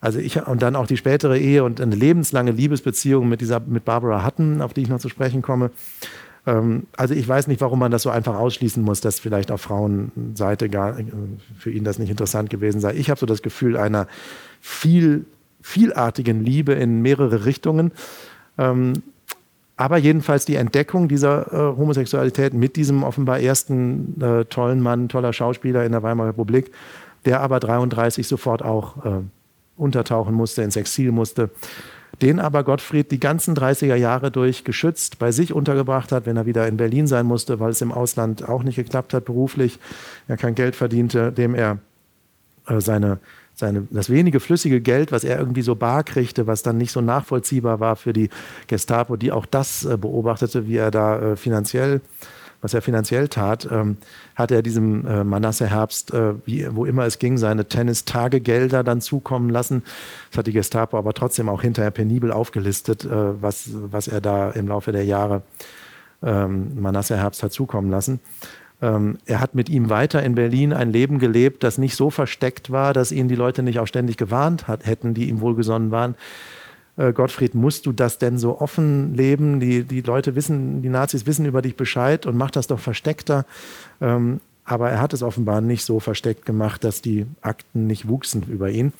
[0.00, 3.84] also ich und dann auch die spätere Ehe und eine lebenslange Liebesbeziehung mit dieser mit
[3.84, 5.70] Barbara Hutton, auf die ich noch zu sprechen komme.
[6.46, 9.60] Ähm, also ich weiß nicht, warum man das so einfach ausschließen muss, dass vielleicht auf
[9.60, 10.96] Frauenseite gar
[11.58, 12.94] für ihn das nicht interessant gewesen sei.
[12.94, 14.08] Ich habe so das Gefühl einer
[14.60, 15.26] viel
[15.66, 17.90] vielartigen Liebe in mehrere Richtungen.
[18.56, 19.02] Ähm,
[19.76, 25.32] aber jedenfalls die Entdeckung dieser äh, Homosexualität mit diesem offenbar ersten äh, tollen Mann, toller
[25.32, 26.70] Schauspieler in der Weimarer Republik,
[27.24, 29.10] der aber 33 sofort auch äh,
[29.76, 31.50] untertauchen musste, ins Exil musste.
[32.22, 36.46] den aber Gottfried die ganzen 30er Jahre durch geschützt bei sich untergebracht hat, wenn er
[36.46, 39.78] wieder in Berlin sein musste, weil es im Ausland auch nicht geklappt hat beruflich,
[40.28, 41.78] er kein Geld verdiente, dem er
[42.66, 43.18] äh, seine,
[43.56, 47.00] seine, das wenige flüssige Geld, was er irgendwie so bar kriegte, was dann nicht so
[47.00, 48.28] nachvollziehbar war für die
[48.68, 52.00] Gestapo, die auch das äh, beobachtete, wie er da äh, finanziell
[52.62, 53.96] was er finanziell tat, ähm,
[54.34, 59.00] hat er diesem äh, Manasse Herbst, äh, wie, wo immer es ging, seine Tennistagegelder dann
[59.00, 59.82] zukommen lassen.
[60.30, 64.50] Das hat die Gestapo aber trotzdem auch hinterher penibel aufgelistet, äh, was, was er da
[64.50, 65.42] im Laufe der Jahre
[66.22, 68.20] ähm, Manasse Herbst hat zukommen lassen.
[68.82, 72.70] Ähm, er hat mit ihm weiter in Berlin ein Leben gelebt, das nicht so versteckt
[72.70, 76.14] war, dass ihn die Leute nicht auch ständig gewarnt hat, hätten, die ihm wohlgesonnen waren
[76.96, 79.60] äh, Gottfried, musst du das denn so offen leben?
[79.60, 83.44] Die, die Leute wissen, die Nazis wissen über dich Bescheid und mach das doch versteckter.
[84.00, 88.42] Ähm, aber er hat es offenbar nicht so versteckt gemacht, dass die Akten nicht wuchsen
[88.48, 88.92] über ihn.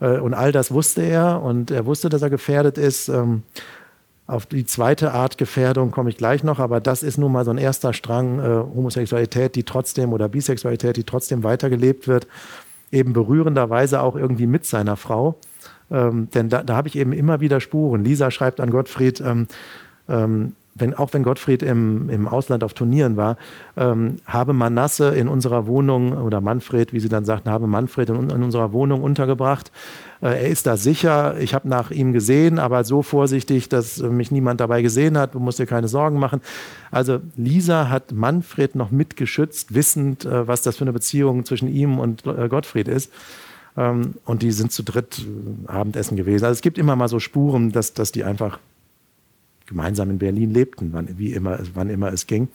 [0.00, 3.10] Äh, und all das wusste er und er wusste, dass er gefährdet ist.
[4.28, 7.50] Auf die zweite Art Gefährdung komme ich gleich noch, aber das ist nun mal so
[7.50, 8.42] ein erster Strang äh,
[8.76, 12.26] Homosexualität, die trotzdem oder Bisexualität, die trotzdem weitergelebt wird,
[12.92, 15.36] eben berührenderweise auch irgendwie mit seiner Frau.
[15.90, 18.04] Ähm, denn da, da habe ich eben immer wieder Spuren.
[18.04, 19.46] Lisa schreibt an Gottfried, ähm,
[20.10, 23.38] ähm, wenn, auch wenn Gottfried im, im Ausland auf Turnieren war,
[23.78, 28.28] ähm, habe Manasse in unserer Wohnung, oder Manfred, wie sie dann sagten, habe Manfred in,
[28.28, 29.72] in unserer Wohnung untergebracht.
[30.20, 34.30] Äh, er ist da sicher, ich habe nach ihm gesehen, aber so vorsichtig, dass mich
[34.30, 36.40] niemand dabei gesehen hat, du musst dir keine Sorgen machen.
[36.90, 41.98] Also Lisa hat Manfred noch mitgeschützt, wissend, äh, was das für eine Beziehung zwischen ihm
[41.98, 43.12] und äh, Gottfried ist.
[43.76, 45.26] Ähm, und die sind zu dritt
[45.66, 46.44] Abendessen gewesen.
[46.44, 48.58] Also es gibt immer mal so Spuren, dass, dass die einfach
[49.66, 52.48] gemeinsam in Berlin lebten, wann, wie immer, wann immer es ging.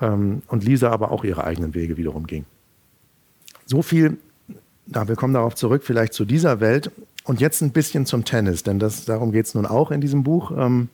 [0.00, 2.44] Ähm, und Lisa aber auch ihre eigenen Wege wiederum ging.
[3.64, 4.18] So viel,
[4.86, 6.90] da wir kommen darauf zurück, vielleicht zu dieser Welt.
[7.24, 10.22] Und jetzt ein bisschen zum Tennis, denn das, darum geht es nun auch in diesem
[10.22, 10.52] Buch.
[10.56, 10.88] Ähm,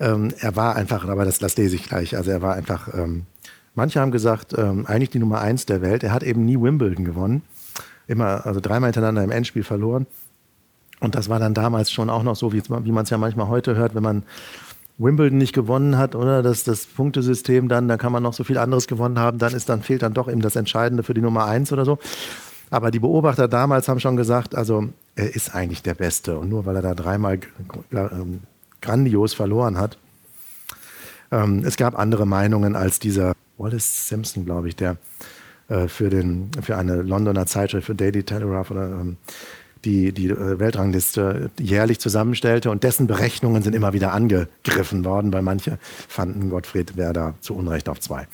[0.00, 3.24] ähm, er war einfach, aber das, das lese ich gleich, also er war einfach, ähm,
[3.74, 6.04] manche haben gesagt, ähm, eigentlich die Nummer eins der Welt.
[6.04, 7.42] Er hat eben nie Wimbledon gewonnen
[8.08, 10.06] immer, also dreimal hintereinander im Endspiel verloren.
[10.98, 13.46] Und das war dann damals schon auch noch so, wie, wie man es ja manchmal
[13.46, 14.24] heute hört, wenn man
[14.96, 18.58] Wimbledon nicht gewonnen hat, oder das, das Punktesystem dann, da kann man noch so viel
[18.58, 21.44] anderes gewonnen haben, dann ist dann fehlt dann doch eben das Entscheidende für die Nummer
[21.44, 21.98] eins oder so.
[22.70, 26.66] Aber die Beobachter damals haben schon gesagt, also er ist eigentlich der Beste und nur
[26.66, 27.40] weil er da dreimal
[27.92, 28.40] ähm,
[28.80, 29.98] grandios verloren hat.
[31.30, 34.96] Ähm, es gab andere Meinungen als dieser Wallace Simpson, glaube ich, der
[35.68, 39.16] äh, für, den, für eine Londoner Zeitschrift, für Daily Telegraph oder ähm,
[39.84, 45.42] die die äh, Weltrangliste jährlich zusammenstellte und dessen Berechnungen sind immer wieder angegriffen worden, weil
[45.42, 48.26] manche fanden Gottfried Werder zu Unrecht auf zwei.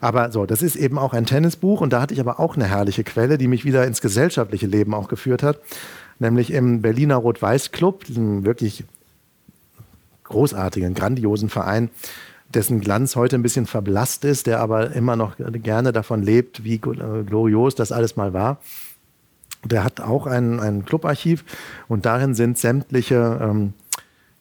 [0.00, 2.66] Aber so, das ist eben auch ein Tennisbuch und da hatte ich aber auch eine
[2.66, 5.60] herrliche Quelle, die mich wieder ins gesellschaftliche Leben auch geführt hat,
[6.18, 8.84] nämlich im Berliner Rot-Weiß-Club, diesem wirklich
[10.24, 11.90] großartigen, grandiosen Verein,
[12.48, 16.76] dessen Glanz heute ein bisschen verblasst ist, der aber immer noch gerne davon lebt, wie
[16.76, 18.58] äh, glorios das alles mal war.
[19.64, 21.44] Der hat auch ein, ein Clubarchiv
[21.88, 23.74] und darin sind sämtliche ähm,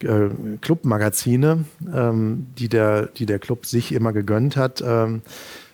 [0.03, 0.29] äh,
[0.61, 5.21] Clubmagazine, ähm, die, der, die der Club sich immer gegönnt hat, ähm,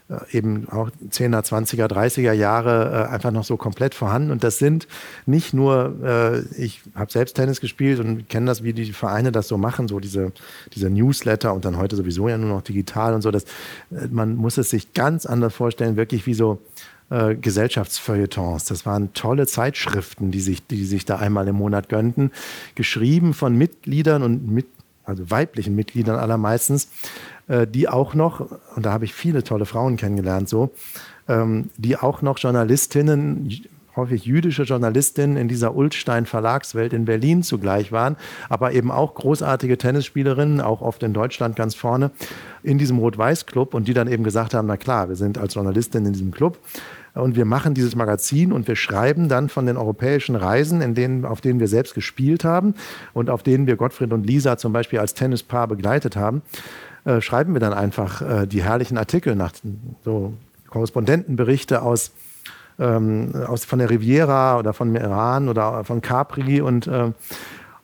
[0.08, 4.30] äh, eben auch 10er, 20er, 30er Jahre äh, einfach noch so komplett vorhanden.
[4.30, 4.88] Und das sind
[5.26, 9.48] nicht nur, äh, ich habe selbst Tennis gespielt und kenne das, wie die Vereine das
[9.48, 10.32] so machen, so diese,
[10.74, 13.32] diese Newsletter und dann heute sowieso ja nur noch digital und so.
[13.32, 13.46] Das,
[14.12, 16.60] man muss es sich ganz anders vorstellen, wirklich wie so
[17.10, 18.66] äh, Gesellschaftsfeuilletons.
[18.66, 22.32] Das waren tolle Zeitschriften, die sich, die sich da einmal im Monat gönnten,
[22.76, 24.68] geschrieben von Mitgliedern und mit,
[25.04, 26.90] also weiblichen Mitgliedern allermeistens,
[27.48, 28.40] äh, die auch noch,
[28.76, 30.72] und da habe ich viele tolle Frauen kennengelernt, so,
[31.28, 33.66] ähm, die auch noch Journalistinnen,
[33.96, 38.16] häufig jüdische Journalistinnen in dieser Ulstein Verlagswelt in Berlin zugleich waren,
[38.50, 42.12] aber eben auch großartige Tennisspielerinnen, auch oft in Deutschland ganz vorne,
[42.64, 46.06] in diesem Rot-Weiß-Club und die dann eben gesagt haben, na klar, wir sind als Journalistin
[46.06, 46.60] in diesem Club
[47.16, 51.26] und wir machen dieses Magazin und wir schreiben dann von den europäischen Reisen, in denen,
[51.26, 52.76] auf denen wir selbst gespielt haben
[53.14, 56.42] und auf denen wir Gottfried und Lisa zum Beispiel als Tennispaar begleitet haben.
[57.06, 59.54] Äh, schreiben wir dann einfach äh, die herrlichen Artikel nach
[60.04, 60.34] so
[60.70, 62.12] Korrespondentenberichte aus,
[62.80, 67.12] ähm, aus von der Riviera oder von Iran oder von Capri und äh,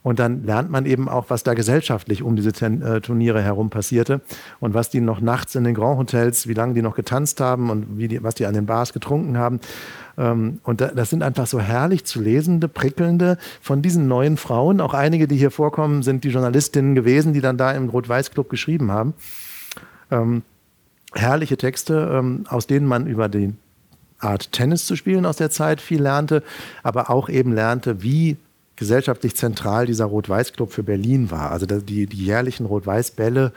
[0.03, 3.69] und dann lernt man eben auch, was da gesellschaftlich um diese Ten äh, Turniere herum
[3.69, 4.21] passierte
[4.59, 7.69] und was die noch nachts in den Grand Hotels, wie lange die noch getanzt haben
[7.69, 9.59] und die, was die an den Bars getrunken haben.
[10.17, 14.81] Ähm, und da, das sind einfach so herrlich zu lesende, prickelnde von diesen neuen Frauen.
[14.81, 18.91] Auch einige, die hier vorkommen, sind die Journalistinnen gewesen, die dann da im Rot-Weiß-Club geschrieben
[18.91, 19.13] haben.
[20.09, 20.41] Ähm,
[21.13, 23.53] herrliche Texte, ähm, aus denen man über die
[24.21, 26.43] Art Tennis zu spielen aus der Zeit viel lernte,
[26.83, 28.37] aber auch eben lernte, wie
[28.75, 31.51] gesellschaftlich zentral dieser Rot-Weiß-Club für Berlin war.
[31.51, 33.51] Also die, die jährlichen Rot-Weiß-Bälle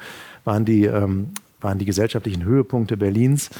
[0.45, 1.29] waren die ähm,
[1.65, 3.51] waren die gesellschaftlichen Höhepunkte Berlins.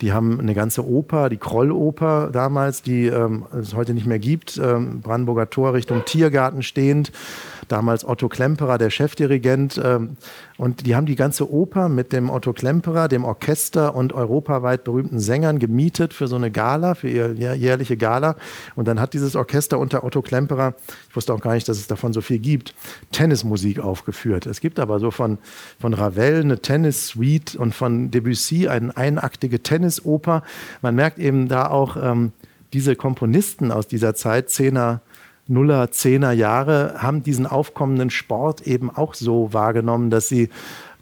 [0.00, 4.58] Die haben eine ganze Oper, die Krolloper damals, die ähm, es heute nicht mehr gibt,
[4.58, 7.12] ähm, Brandenburger Tor Richtung Tiergarten stehend.
[7.68, 9.80] Damals Otto Klemperer, der Chefdirigent.
[9.82, 10.16] Ähm,
[10.58, 15.18] und die haben die ganze Oper mit dem Otto Klemperer, dem Orchester und europaweit berühmten
[15.20, 18.36] Sängern gemietet für so eine Gala, für ihr jährliche Gala.
[18.74, 20.74] Und dann hat dieses Orchester unter Otto Klemperer,
[21.08, 22.74] ich wusste auch gar nicht, dass es davon so viel gibt,
[23.10, 24.46] Tennismusik aufgeführt.
[24.46, 25.38] Es gibt aber so von,
[25.80, 30.42] von Ravel eine Tennis-Suite und von Debussy eine einaktige Tennisoper.
[30.80, 32.32] Man merkt eben da auch ähm,
[32.72, 35.02] diese Komponisten aus dieser Zeit, Zehner,
[35.48, 40.48] Nuller, Zehner Jahre haben diesen aufkommenden Sport eben auch so wahrgenommen, dass sie,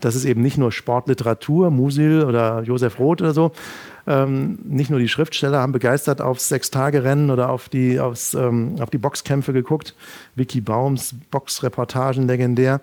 [0.01, 3.53] dass es eben nicht nur Sportliteratur, Musil oder Josef Roth oder so,
[4.07, 8.89] ähm, nicht nur die Schriftsteller haben begeistert aufs Sechstagerennen oder auf die, aufs, ähm, auf
[8.91, 9.95] die Boxkämpfe geguckt.
[10.35, 12.81] Vicky Baums Boxreportagen legendär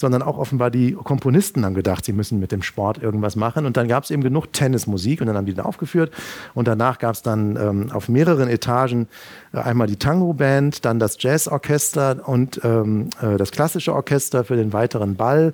[0.00, 3.66] sondern auch offenbar die Komponisten haben gedacht, sie müssen mit dem Sport irgendwas machen.
[3.66, 6.10] Und dann gab es eben genug Tennismusik und dann haben die dann aufgeführt.
[6.54, 9.08] Und danach gab es dann ähm, auf mehreren Etagen
[9.52, 14.72] äh, einmal die Tango-Band, dann das Jazzorchester und ähm, äh, das klassische Orchester für den
[14.72, 15.52] weiteren Ball.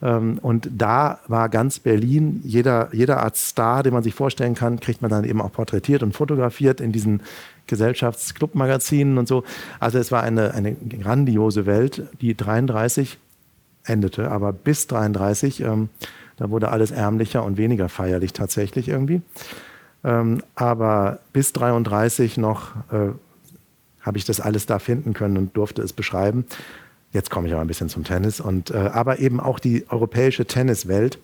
[0.00, 4.80] Ähm, und da war ganz Berlin, jeder, jeder Art Star, den man sich vorstellen kann,
[4.80, 7.20] kriegt man dann eben auch porträtiert und fotografiert in diesen
[7.66, 9.44] Gesellschaftsclubmagazinen und so.
[9.80, 13.18] Also es war eine, eine grandiose Welt, die 33
[13.84, 14.30] endete.
[14.30, 15.88] Aber bis 33, ähm,
[16.36, 19.22] da wurde alles ärmlicher und weniger feierlich tatsächlich irgendwie.
[20.04, 23.12] Ähm, aber bis 33 noch äh,
[24.00, 26.44] habe ich das alles da finden können und durfte es beschreiben.
[27.12, 28.40] Jetzt komme ich aber ein bisschen zum Tennis.
[28.40, 31.18] Und, äh, aber eben auch die europäische Tenniswelt,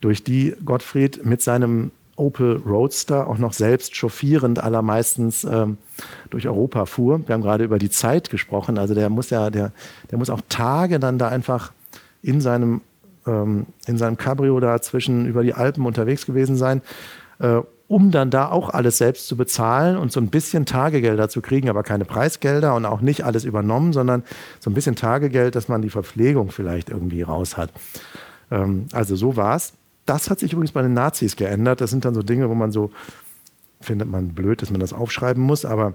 [0.00, 5.78] durch die Gottfried mit seinem Opel Roadster auch noch selbst chauffierend allermeistens ähm,
[6.30, 7.20] durch Europa fuhr.
[7.26, 8.78] Wir haben gerade über die Zeit gesprochen.
[8.78, 9.72] Also der muss ja, der,
[10.10, 11.72] der muss auch Tage dann da einfach
[12.22, 12.80] in seinem,
[13.26, 16.82] ähm, in seinem Cabrio da zwischen über die Alpen unterwegs gewesen sein,
[17.38, 21.40] äh, um dann da auch alles selbst zu bezahlen und so ein bisschen Tagegelder zu
[21.40, 24.24] kriegen, aber keine Preisgelder und auch nicht alles übernommen, sondern
[24.60, 27.70] so ein bisschen Tagegeld, dass man die Verpflegung vielleicht irgendwie raus hat.
[28.50, 29.72] Ähm, also so war es.
[30.08, 31.82] Das hat sich übrigens bei den Nazis geändert.
[31.82, 32.90] Das sind dann so Dinge, wo man so,
[33.80, 35.94] findet man blöd, dass man das aufschreiben muss, aber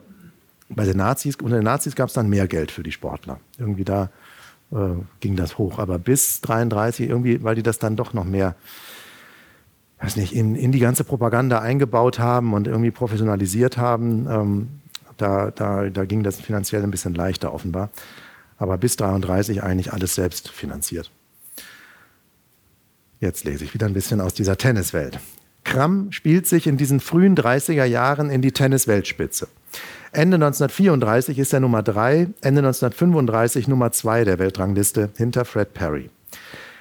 [0.69, 3.39] bei den Nazis, unter den Nazis gab es dann mehr Geld für die Sportler.
[3.57, 4.11] Irgendwie da
[4.71, 5.79] äh, ging das hoch.
[5.79, 8.55] Aber bis 33 irgendwie, weil die das dann doch noch mehr,
[9.99, 14.67] weiß nicht, in, in die ganze Propaganda eingebaut haben und irgendwie professionalisiert haben, ähm,
[15.17, 17.89] da, da, da ging das finanziell ein bisschen leichter offenbar.
[18.57, 21.11] Aber bis 33 eigentlich alles selbst finanziert.
[23.23, 25.17] Jetzt lese ich wieder ein bisschen aus dieser Tenniswelt.
[25.63, 29.47] Kramm spielt sich in diesen frühen 30er Jahren in die Tennisweltspitze.
[30.11, 36.09] Ende 1934 ist er Nummer 3, Ende 1935 Nummer 2 der Weltrangliste hinter Fred Perry.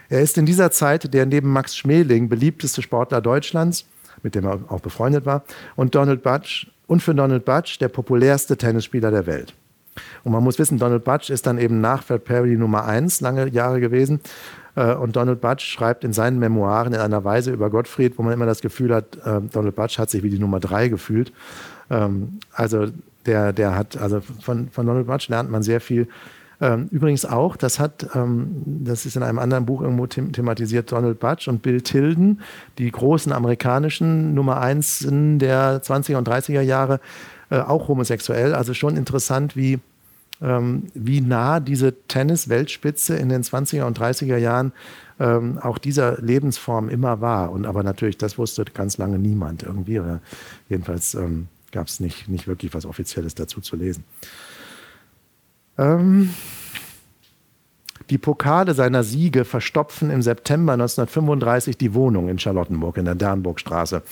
[0.09, 3.85] Er ist in dieser Zeit der neben Max Schmeling beliebteste Sportler Deutschlands,
[4.25, 5.45] mit dem er auch befreundet war,
[5.77, 9.55] und Donald Butch und für Donald Butch der populärste Tennisspieler der Welt.
[10.25, 13.49] Und man muss wissen, Donald Butch ist dann eben nach Fred Perry Nummer 1 lange
[13.49, 14.21] Jahre gewesen
[14.75, 18.47] und Donald Butch schreibt in seinen Memoiren in einer Weise über Gottfried, wo man immer
[18.47, 21.33] das Gefühl hat, äh, Donald Butch hat sich wie die Nummer drei gefühlt.
[21.91, 22.87] Ähm, also
[23.27, 26.09] der, der hat, also von, von Donald Butch lernt man sehr viel.
[26.61, 31.19] Ähm, übrigens auch, das hat, ähm, das ist in einem anderen Buch irgendwo thematisiert, Donald
[31.19, 32.41] Butch und Bill Tilden,
[32.79, 37.01] die großen amerikanischen Nummer eins der 20er und 30er Jahre,
[37.51, 38.55] äh, auch homosexuell.
[38.55, 39.81] Also schon interessant, wie
[40.43, 44.73] ähm, wie nah diese Tennis-Weltspitze in den 20er und 30er Jahren
[45.21, 47.53] ähm, auch dieser Lebensform immer war.
[47.53, 50.01] Und aber natürlich, das wusste ganz lange niemand irgendwie.
[50.01, 50.21] Oder
[50.69, 54.05] jedenfalls ähm, gab es nicht, nicht wirklich was Offizielles dazu zu lesen.
[55.79, 56.31] Ähm,
[58.11, 64.03] die Pokale seiner Siege verstopfen im September 1935 die Wohnung in Charlottenburg in der Dernburgstraße.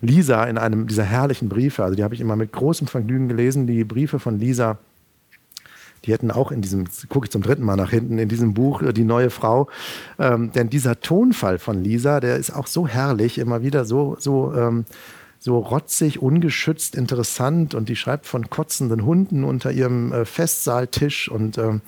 [0.00, 3.66] Lisa in einem dieser herrlichen Briefe, also die habe ich immer mit großem Vergnügen gelesen,
[3.66, 4.78] die Briefe von Lisa
[6.04, 8.82] die hätten auch in diesem, gucke ich zum dritten Mal nach hinten, in diesem Buch
[8.82, 9.68] äh, Die neue Frau.
[10.18, 14.52] Ähm, denn dieser Tonfall von Lisa, der ist auch so herrlich, immer wieder so, so,
[14.54, 14.84] ähm,
[15.38, 17.74] so rotzig, ungeschützt, interessant.
[17.74, 21.80] Und die schreibt von kotzenden Hunden unter ihrem äh, Festsaaltisch und, ähm,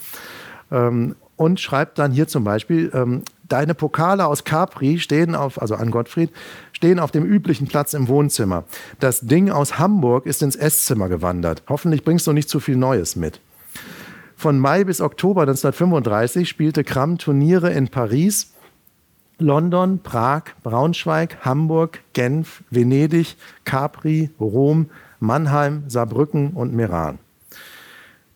[0.70, 5.74] ähm und schreibt dann hier zum Beispiel, ähm, deine Pokale aus Capri stehen auf, also
[5.74, 6.30] an Gottfried,
[6.72, 8.64] stehen auf dem üblichen Platz im Wohnzimmer.
[8.98, 11.62] Das Ding aus Hamburg ist ins Esszimmer gewandert.
[11.68, 13.40] Hoffentlich bringst du nicht zu viel Neues mit.
[14.40, 18.54] Von Mai bis Oktober 1935 spielte Kramm Turniere in Paris,
[19.36, 24.88] London, Prag, Braunschweig, Hamburg, Genf, Venedig, Capri, Rom,
[25.18, 27.18] Mannheim, Saarbrücken und Meran.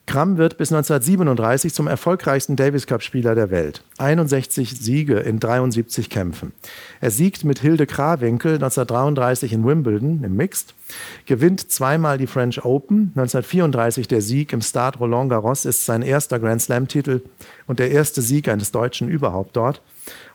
[0.07, 3.83] Cram wird bis 1937 zum erfolgreichsten Davis Cup-Spieler der Welt.
[3.99, 6.53] 61 Siege in 73 Kämpfen.
[7.01, 10.75] Er siegt mit Hilde Krawinkel 1933 in Wimbledon im Mixed,
[11.25, 13.13] gewinnt zweimal die French Open.
[13.17, 17.23] 1934 der Sieg im Stade Roland Garros ist sein erster Grand Slam-Titel
[17.67, 19.81] und der erste Sieg eines Deutschen überhaupt dort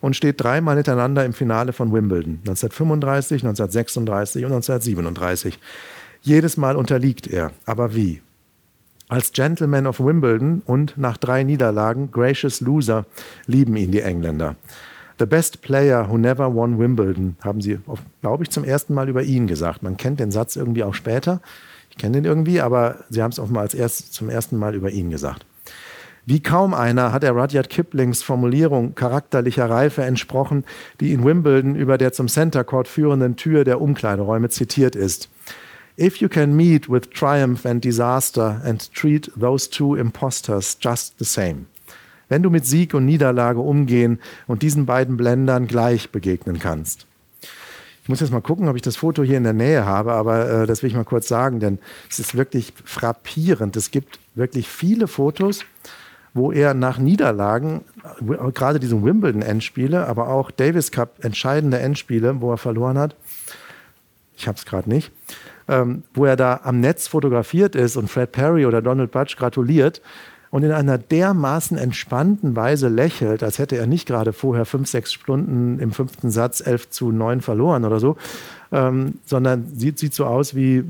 [0.01, 2.39] und steht dreimal hintereinander im Finale von Wimbledon.
[2.39, 5.59] 1935, 1936 und 1937.
[6.21, 7.51] Jedes Mal unterliegt er.
[7.65, 8.21] Aber wie?
[9.09, 13.07] Als Gentleman of Wimbledon und nach drei Niederlagen Gracious Loser
[13.47, 14.55] lieben ihn die Engländer.
[15.17, 17.79] The best player who never won Wimbledon, haben sie,
[18.21, 19.81] glaube ich, zum ersten Mal über ihn gesagt.
[19.81, 21.41] Man kennt den Satz irgendwie auch später.
[21.89, 24.91] Ich kenne den irgendwie, aber sie haben es offenbar als erst, zum ersten Mal über
[24.91, 25.43] ihn gesagt.
[26.27, 30.65] Wie kaum einer hat er Rudyard Kiplings Formulierung charakterlicher Reife entsprochen,
[30.99, 35.29] die in Wimbledon über der zum Center Court führenden Tür der Umkleideräume zitiert ist.
[35.99, 41.25] If you can meet with triumph and disaster and treat those two impostors just the
[41.25, 41.65] same.
[42.29, 47.05] Wenn du mit Sieg und Niederlage umgehen und diesen beiden Blendern gleich begegnen kannst.
[48.03, 50.49] Ich muss jetzt mal gucken, ob ich das Foto hier in der Nähe habe, aber
[50.49, 51.79] äh, das will ich mal kurz sagen, denn
[52.09, 53.75] es ist wirklich frappierend.
[53.75, 55.65] Es gibt wirklich viele Fotos,
[56.33, 57.81] wo er nach Niederlagen,
[58.53, 63.15] gerade diese Wimbledon-Endspiele, aber auch Davis Cup entscheidende Endspiele, wo er verloren hat,
[64.37, 65.11] ich habe es gerade nicht,
[65.69, 70.01] ähm, wo er da am Netz fotografiert ist und Fred Perry oder Donald Butch gratuliert
[70.51, 75.13] und in einer dermaßen entspannten Weise lächelt, als hätte er nicht gerade vorher fünf, sechs
[75.13, 78.17] Stunden im fünften Satz elf zu neun verloren oder so,
[78.71, 80.83] ähm, sondern sieht, sieht so aus wie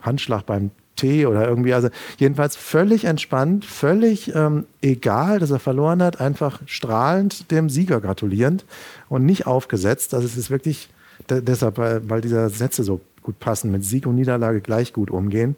[0.00, 1.72] Handschlag beim Tee oder irgendwie.
[1.72, 8.02] Also jedenfalls völlig entspannt, völlig ähm, egal, dass er verloren hat, einfach strahlend dem Sieger
[8.02, 8.66] gratulierend
[9.08, 10.12] und nicht aufgesetzt.
[10.12, 10.90] Also es ist wirklich
[11.30, 13.00] deshalb, weil diese Sätze so
[13.30, 15.56] gut passen, mit Sieg und Niederlage gleich gut umgehen.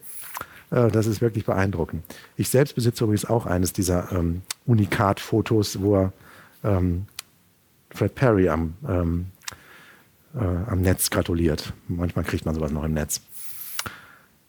[0.71, 2.05] Äh, das ist wirklich beeindruckend.
[2.37, 6.13] Ich selbst besitze übrigens auch eines dieser ähm, Unikat-Fotos, wo er
[6.65, 7.07] ähm,
[7.91, 9.27] Fred Perry am, ähm,
[10.35, 11.73] äh, am Netz gratuliert.
[11.89, 13.23] Manchmal kriegt man sowas noch im Netz.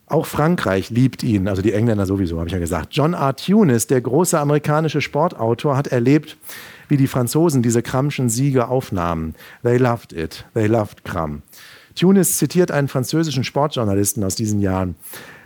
[0.05, 2.89] Auch Frankreich liebt ihn, also die Engländer sowieso, habe ich ja gesagt.
[2.91, 3.35] John R.
[3.35, 6.37] Tunis, der große amerikanische Sportautor, hat erlebt,
[6.89, 9.33] wie die Franzosen diese Kramschen Siege aufnahmen.
[9.63, 10.45] They loved it.
[10.53, 11.41] They loved Kram.
[11.95, 14.95] Tunis zitiert einen französischen Sportjournalisten aus diesen Jahren.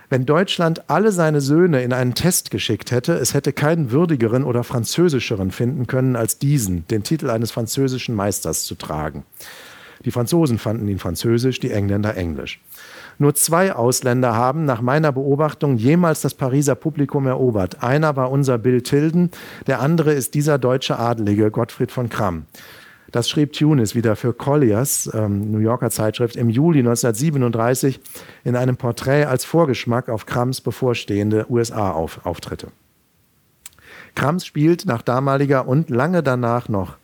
[0.09, 4.63] Wenn Deutschland alle seine Söhne in einen Test geschickt hätte, es hätte keinen würdigeren oder
[4.63, 9.25] französischeren finden können als diesen, den Titel eines französischen Meisters zu tragen.
[10.05, 12.61] Die Franzosen fanden ihn französisch, die Engländer englisch.
[13.19, 17.83] Nur zwei Ausländer haben nach meiner Beobachtung jemals das Pariser Publikum erobert.
[17.83, 19.31] Einer war unser Bill Tilden,
[19.65, 22.45] der andere ist dieser deutsche Adelige Gottfried von Kramm.
[23.11, 27.99] Das schrieb Tunis wieder für Colliers, ähm, New Yorker Zeitschrift, im Juli 1937
[28.43, 32.67] in einem Porträt als Vorgeschmack auf Krams bevorstehende USA-Auftritte.
[34.15, 36.97] Krams spielt nach damaliger und lange danach noch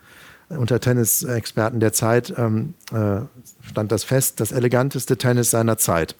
[0.50, 3.22] unter Tennisexperten der Zeit ähm, äh,
[3.62, 6.16] stand das fest, das eleganteste Tennis seiner Zeit.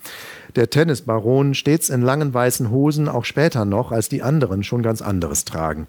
[0.56, 5.02] Der Tennisbaron stets in langen weißen Hosen, auch später noch, als die anderen schon ganz
[5.02, 5.88] anderes tragen.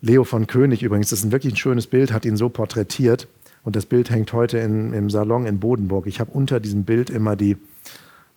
[0.00, 3.28] Leo von König übrigens, das ist ein wirklich schönes Bild, hat ihn so porträtiert.
[3.64, 6.06] Und das Bild hängt heute in, im Salon in Bodenburg.
[6.06, 7.56] Ich habe unter diesem Bild immer die,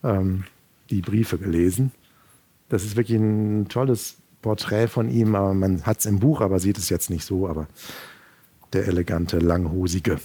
[0.03, 0.45] ähm,
[0.89, 1.91] die Briefe gelesen.
[2.67, 5.35] Das ist wirklich ein tolles Porträt von ihm.
[5.35, 7.47] Aber man hat es im Buch, aber sieht es jetzt nicht so.
[7.47, 7.67] Aber
[8.73, 10.17] der elegante, langhosige.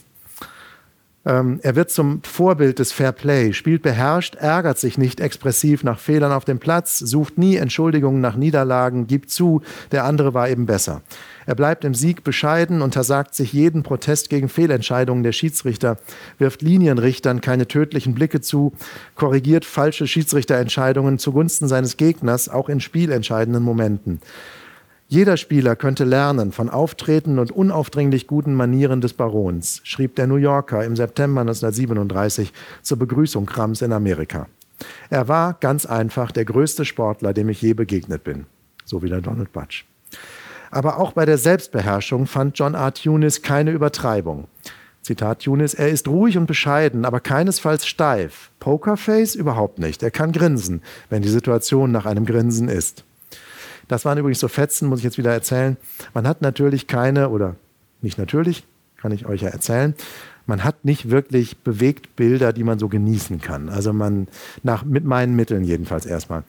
[1.26, 5.98] Ähm, er wird zum Vorbild des Fair Play, spielt beherrscht, ärgert sich nicht expressiv nach
[5.98, 10.66] Fehlern auf dem Platz, sucht nie Entschuldigungen nach Niederlagen, gibt zu, der andere war eben
[10.66, 11.02] besser.
[11.46, 15.98] Er bleibt im Sieg bescheiden, untersagt sich jeden Protest gegen Fehlentscheidungen der Schiedsrichter,
[16.38, 18.72] wirft Linienrichtern keine tödlichen Blicke zu,
[19.14, 24.20] korrigiert falsche Schiedsrichterentscheidungen zugunsten seines Gegners, auch in spielentscheidenden Momenten.
[25.14, 30.34] Jeder Spieler könnte lernen von Auftreten und unaufdringlich guten Manieren des Barons, schrieb der New
[30.34, 32.52] Yorker im September 1937
[32.82, 34.48] zur Begrüßung Krams in Amerika.
[35.10, 38.46] Er war ganz einfach der größte Sportler, dem ich je begegnet bin,
[38.84, 39.86] so wie der Donald Butch.
[40.72, 42.92] Aber auch bei der Selbstbeherrschung fand John R.
[42.92, 44.48] Tunis keine Übertreibung.
[45.02, 48.50] Zitat Tunis, er ist ruhig und bescheiden, aber keinesfalls steif.
[48.58, 50.02] Pokerface überhaupt nicht.
[50.02, 53.04] Er kann grinsen, wenn die Situation nach einem Grinsen ist.
[53.88, 55.76] Das waren übrigens so Fetzen, muss ich jetzt wieder erzählen.
[56.12, 57.56] Man hat natürlich keine, oder
[58.02, 58.64] nicht natürlich,
[58.96, 59.94] kann ich euch ja erzählen,
[60.46, 63.68] man hat nicht wirklich bewegt Bilder, die man so genießen kann.
[63.68, 64.28] Also man,
[64.62, 66.44] nach, mit meinen Mitteln jedenfalls erstmal.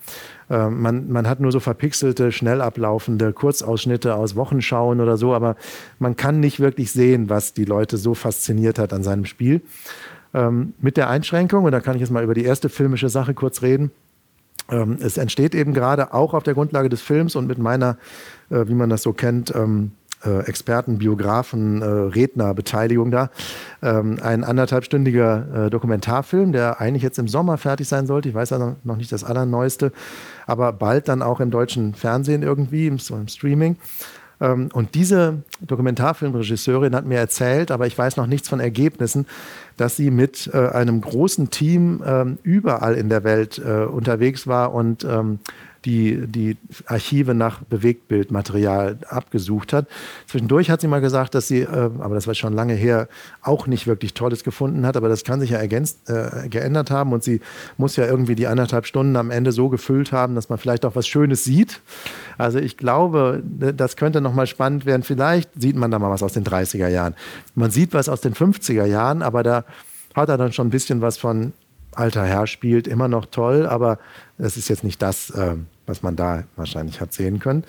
[0.49, 5.55] Äh, man, man hat nur so verpixelte, schnell ablaufende Kurzausschnitte aus Wochenschauen oder so, aber
[5.99, 9.61] man kann nicht wirklich sehen, was die Leute so fasziniert hat an seinem Spiel.
[10.33, 13.33] Ähm, mit der Einschränkung, und da kann ich jetzt mal über die erste filmische Sache
[13.33, 13.91] kurz reden,
[14.69, 17.97] ähm, es entsteht eben gerade auch auf der Grundlage des Films und mit meiner,
[18.49, 19.91] äh, wie man das so kennt, ähm,
[20.25, 23.29] äh, Experten, Biografen, äh, Rednerbeteiligung da.
[23.81, 28.29] Ähm, ein anderthalbstündiger äh, Dokumentarfilm, der eigentlich jetzt im Sommer fertig sein sollte.
[28.29, 29.91] Ich weiß ja noch nicht das Allerneueste,
[30.47, 33.77] aber bald dann auch im deutschen Fernsehen irgendwie, im, im Streaming.
[34.41, 39.25] Ähm, und diese Dokumentarfilmregisseurin hat mir erzählt, aber ich weiß noch nichts von Ergebnissen,
[39.77, 44.73] dass sie mit äh, einem großen Team ähm, überall in der Welt äh, unterwegs war
[44.73, 45.39] und ähm,
[45.85, 46.57] die, die
[46.87, 49.87] Archive nach Bewegtbildmaterial abgesucht hat.
[50.27, 53.07] Zwischendurch hat sie mal gesagt, dass sie, äh, aber das war schon lange her,
[53.41, 57.13] auch nicht wirklich Tolles gefunden hat, aber das kann sich ja ergänzt, äh, geändert haben
[57.13, 57.41] und sie
[57.77, 60.95] muss ja irgendwie die anderthalb Stunden am Ende so gefüllt haben, dass man vielleicht auch
[60.95, 61.81] was Schönes sieht.
[62.37, 65.03] Also ich glaube, das könnte nochmal spannend werden.
[65.03, 67.15] Vielleicht sieht man da mal was aus den 30er Jahren.
[67.53, 69.65] Man sieht was aus den 50er Jahren, aber da
[70.15, 71.53] hat er dann schon ein bisschen was von
[71.95, 73.99] alter Herr spielt, immer noch toll, aber
[74.37, 77.63] das ist jetzt nicht das, äh, was man da wahrscheinlich hat sehen können.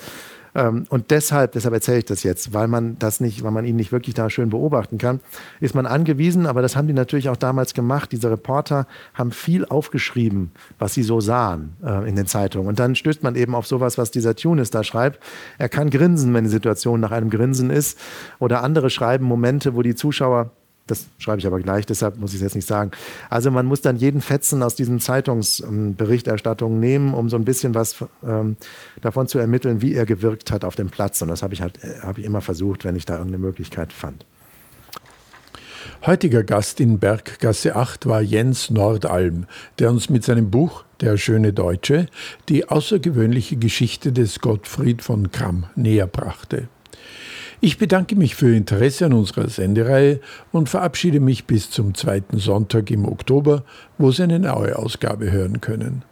[0.57, 3.77] Ähm, und deshalb, deshalb erzähle ich das jetzt, weil man das nicht, weil man ihn
[3.77, 5.21] nicht wirklich da schön beobachten kann,
[5.61, 8.11] ist man angewiesen, aber das haben die natürlich auch damals gemacht.
[8.11, 12.69] Diese Reporter haben viel aufgeschrieben, was sie so sahen äh, in den Zeitungen.
[12.69, 15.23] Und dann stößt man eben auf sowas, was dieser Tunis da schreibt.
[15.59, 17.99] Er kann grinsen, wenn die Situation nach einem Grinsen ist.
[18.39, 20.51] Oder andere schreiben Momente, wo die Zuschauer
[20.87, 22.93] das schreibe ich aber gleich, deshalb muss ich es jetzt nicht sagen.
[23.29, 27.97] Also man muss dann jeden Fetzen aus diesen Zeitungsberichterstattungen nehmen, um so ein bisschen was
[28.25, 28.57] ähm,
[29.01, 31.21] davon zu ermitteln, wie er gewirkt hat auf dem Platz.
[31.23, 33.93] Und das habe ich halt äh, habe ich immer versucht, wenn ich da irgendeine Möglichkeit
[33.93, 34.25] fand.
[36.05, 39.47] Heutiger Gast in Berggasse 8 war Jens Nordalm,
[39.79, 42.07] der uns mit seinem Buch Der schöne Deutsche
[42.49, 46.69] die außergewöhnliche Geschichte des Gottfried von Kramm näher brachte.
[47.61, 50.21] Ich bedanke mich für Ihr Interesse an unserer Sendereihe
[50.53, 53.65] und verabschiede mich bis zum zweiten Sonntag im Oktober,
[53.99, 56.03] wo Sie eine neue Ausgabe hören können.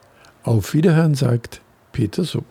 [0.42, 1.60] Auf Wiederhören sagt
[1.92, 2.44] Peter Sub.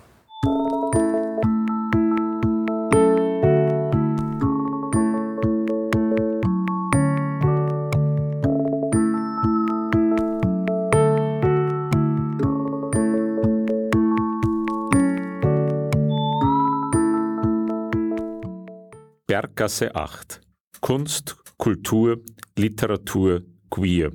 [19.54, 20.42] Berggasse 8.
[20.82, 22.24] Kunst, Kultur,
[22.58, 24.12] Literatur, Queer.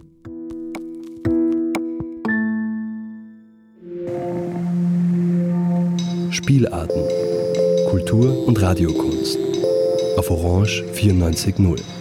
[6.32, 7.02] Spielarten.
[7.88, 9.38] Kultur und Radiokunst.
[10.16, 11.97] Auf Orange 94.0.